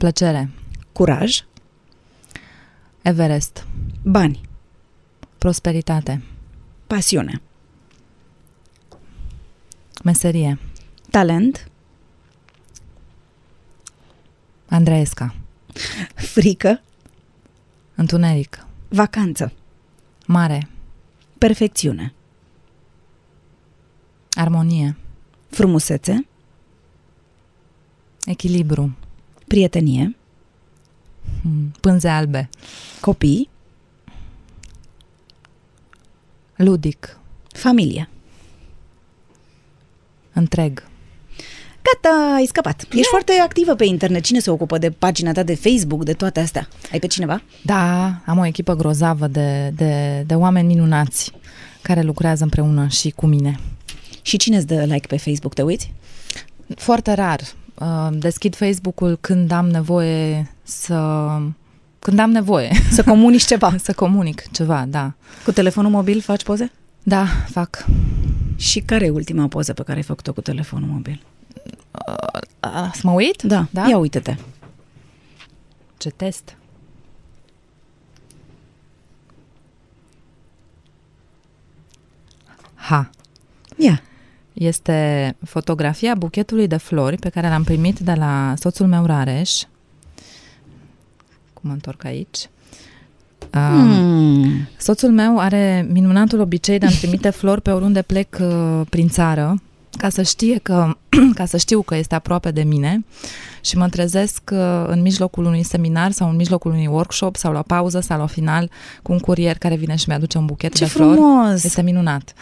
[0.00, 0.50] Plăcere.
[0.92, 1.44] Curaj.
[3.02, 3.66] Everest.
[4.02, 4.40] Bani.
[5.38, 6.22] Prosperitate.
[6.86, 7.40] Pasiune.
[10.04, 10.58] Meserie.
[11.10, 11.70] Talent.
[14.68, 15.34] Andreesca.
[16.14, 16.82] Frică.
[17.94, 18.66] Întuneric.
[18.88, 19.52] Vacanță.
[20.26, 20.68] Mare.
[21.38, 22.12] Perfecțiune.
[24.30, 24.96] Armonie.
[25.48, 26.26] Frumusețe.
[28.24, 28.96] Echilibru.
[29.50, 30.16] Prietenie.
[31.42, 32.48] Hmm, pânze albe.
[33.00, 33.48] Copii.
[36.56, 37.18] Ludic.
[37.48, 38.08] Familie.
[40.32, 40.84] Întreg.
[41.82, 42.86] Gata, ai scăpat.
[42.90, 44.22] Ești foarte activă pe internet.
[44.22, 46.68] Cine se ocupă de pagina ta de Facebook, de toate astea?
[46.92, 47.42] Ai pe cineva?
[47.62, 51.32] Da, am o echipă grozavă de, de, de oameni minunați
[51.82, 53.58] care lucrează împreună și cu mine.
[54.22, 55.54] Și cine îți dă like pe Facebook?
[55.54, 55.92] Te uiți?
[56.76, 57.40] Foarte rar.
[57.80, 60.96] Uh, deschid Facebook-ul când am nevoie să...
[61.98, 62.70] Când am nevoie.
[62.90, 63.74] Să comunici ceva.
[63.82, 65.12] să comunic ceva, da.
[65.44, 66.72] Cu telefonul mobil faci poze?
[67.02, 67.84] Da, fac.
[68.56, 71.22] Și care e ultima poză pe care ai făcut-o cu telefonul mobil?
[72.06, 73.42] Uh, uh, să mă uit?
[73.42, 73.88] Da, da?
[73.88, 74.36] ia uite-te.
[75.96, 76.56] Ce test?
[82.74, 83.10] Ha.
[83.76, 84.02] Ia
[84.66, 89.62] este fotografia buchetului de flori pe care l-am primit de la soțul meu Rareș
[91.60, 92.48] cum mă întorc aici.
[93.50, 94.68] Hmm.
[94.78, 99.62] Soțul meu are minunatul obicei de a-mi trimite flori pe oriunde plec uh, prin țară,
[99.98, 100.96] ca să știe că,
[101.38, 103.04] ca să știu că este aproape de mine
[103.60, 107.62] și mă trezesc uh, în mijlocul unui seminar sau în mijlocul unui workshop sau la
[107.62, 108.70] pauză sau la final
[109.02, 111.14] cu un curier care vine și mi-aduce un buchet Ce de flori.
[111.14, 111.64] frumos!
[111.64, 112.32] Este minunat.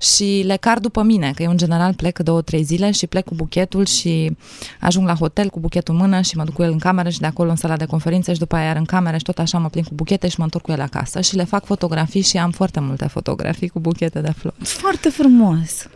[0.00, 3.24] Și le car după mine, că eu în general plec două, trei zile și plec
[3.24, 4.36] cu buchetul și
[4.80, 7.20] ajung la hotel cu buchetul în mână și mă duc cu el în cameră și
[7.20, 9.58] de acolo în sala de conferințe și după aia iar în cameră și tot așa
[9.58, 12.36] mă plin cu buchete și mă întorc cu el acasă și le fac fotografii și
[12.36, 14.56] am foarte multe fotografii cu buchete de flori.
[14.62, 15.88] Foarte frumos!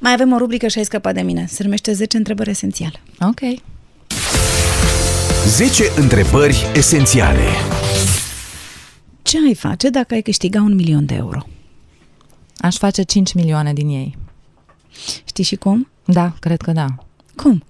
[0.00, 1.46] Mai avem o rubrică și ai scăpat de mine.
[1.48, 3.00] Se numește 10 întrebări esențiale.
[3.20, 3.40] Ok.
[5.46, 7.44] 10 întrebări esențiale.
[9.22, 11.46] Ce ai face dacă ai câștiga un milion de euro?
[12.56, 14.16] Aș face 5 milioane din ei.
[15.24, 15.88] Știi și cum?
[16.04, 16.86] Da, cred că da.
[17.36, 17.64] Cum?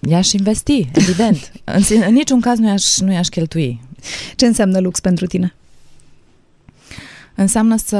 [0.00, 1.52] I-aș investi, evident.
[1.64, 3.80] în, în niciun caz nu i-aș, nu i-aș cheltui.
[4.36, 5.54] Ce înseamnă lux pentru tine?
[7.34, 7.96] Înseamnă să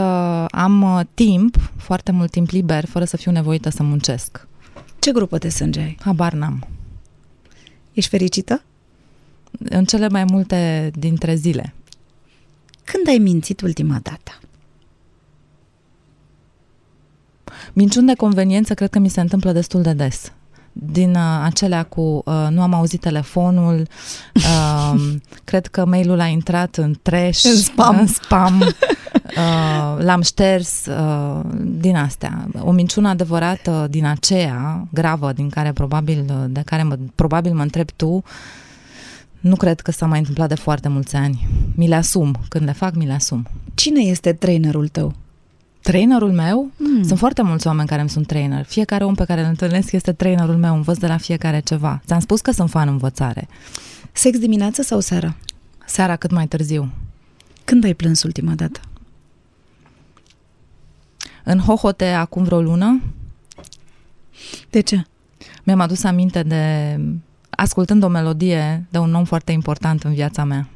[0.50, 4.46] am uh, timp, foarte mult timp liber, fără să fiu nevoită să muncesc.
[4.98, 5.96] Ce grupă de sânge ai?
[6.00, 6.66] Habar n-am.
[7.92, 8.62] Ești fericită?
[9.68, 11.74] În cele mai multe dintre zile.
[12.84, 14.38] Când ai mințit ultima dată?
[17.72, 20.32] Minciuni de conveniență cred că mi se întâmplă destul de des.
[20.72, 23.86] Din uh, acelea cu uh, nu am auzit telefonul,
[24.34, 24.94] uh,
[25.44, 27.98] cred că mailul a intrat în trash, În spam.
[27.98, 28.62] în spam
[29.36, 32.48] uh, l-am șters, uh, din astea.
[32.60, 37.62] O minciună adevărată din aceea, gravă, din care probabil, uh, de care mă, probabil mă
[37.62, 38.22] întreb tu,
[39.40, 41.48] nu cred că s-a mai întâmplat de foarte mulți ani.
[41.74, 42.34] Mi le asum.
[42.48, 43.46] Când le fac, mi le asum.
[43.74, 45.14] Cine este trainerul tău?
[45.82, 46.70] Trainerul meu?
[46.76, 47.02] Mm.
[47.02, 48.64] Sunt foarte mulți oameni care îmi sunt trainer.
[48.64, 50.74] Fiecare om pe care îl întâlnesc este trainerul meu.
[50.74, 52.02] Învăț de la fiecare ceva.
[52.06, 53.48] Ți-am spus că sunt fan învățare.
[54.12, 55.36] Sex dimineață sau seara?
[55.86, 56.92] Seara cât mai târziu.
[57.64, 58.80] Când ai plâns ultima dată?
[61.50, 63.02] În Hohote, acum vreo lună,
[64.70, 65.04] De ce?
[65.62, 66.96] mi-am adus aminte de
[67.50, 70.68] ascultând o melodie de un om foarte important în viața mea.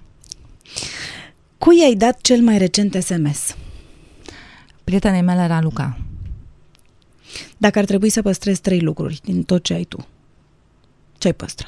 [1.58, 3.56] Cui ai dat cel mai recent SMS?
[4.84, 5.98] Prietenei mele era Luca.
[7.56, 10.06] Dacă ar trebui să păstrezi trei lucruri din tot ce ai tu,
[11.18, 11.66] ce ai păstra?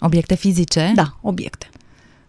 [0.00, 0.92] Obiecte fizice?
[0.94, 1.68] Da, obiecte.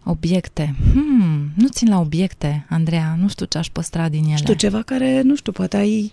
[0.04, 0.74] Obiecte.
[0.92, 3.16] Hmm, nu țin la obiecte, Andreea.
[3.20, 4.36] Nu știu ce aș păstra din ele.
[4.36, 6.12] Știu ceva care, nu știu, poate ai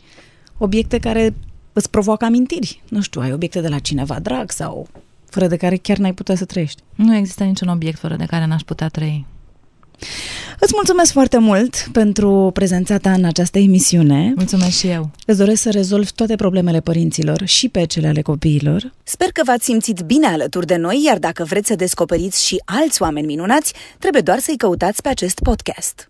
[0.57, 1.33] obiecte care
[1.73, 2.81] îți provoacă amintiri.
[2.89, 4.87] Nu știu, ai obiecte de la cineva drag sau
[5.29, 6.81] fără de care chiar n-ai putea să trăiești.
[6.95, 9.25] Nu există niciun obiect fără de care n-aș putea trăi.
[10.59, 14.33] Îți mulțumesc foarte mult pentru prezența ta în această emisiune.
[14.35, 15.09] Mulțumesc și eu.
[15.25, 18.91] Îți doresc să rezolvi toate problemele părinților și pe cele ale copiilor.
[19.03, 23.01] Sper că v-ați simțit bine alături de noi, iar dacă vreți să descoperiți și alți
[23.01, 26.09] oameni minunați, trebuie doar să-i căutați pe acest podcast.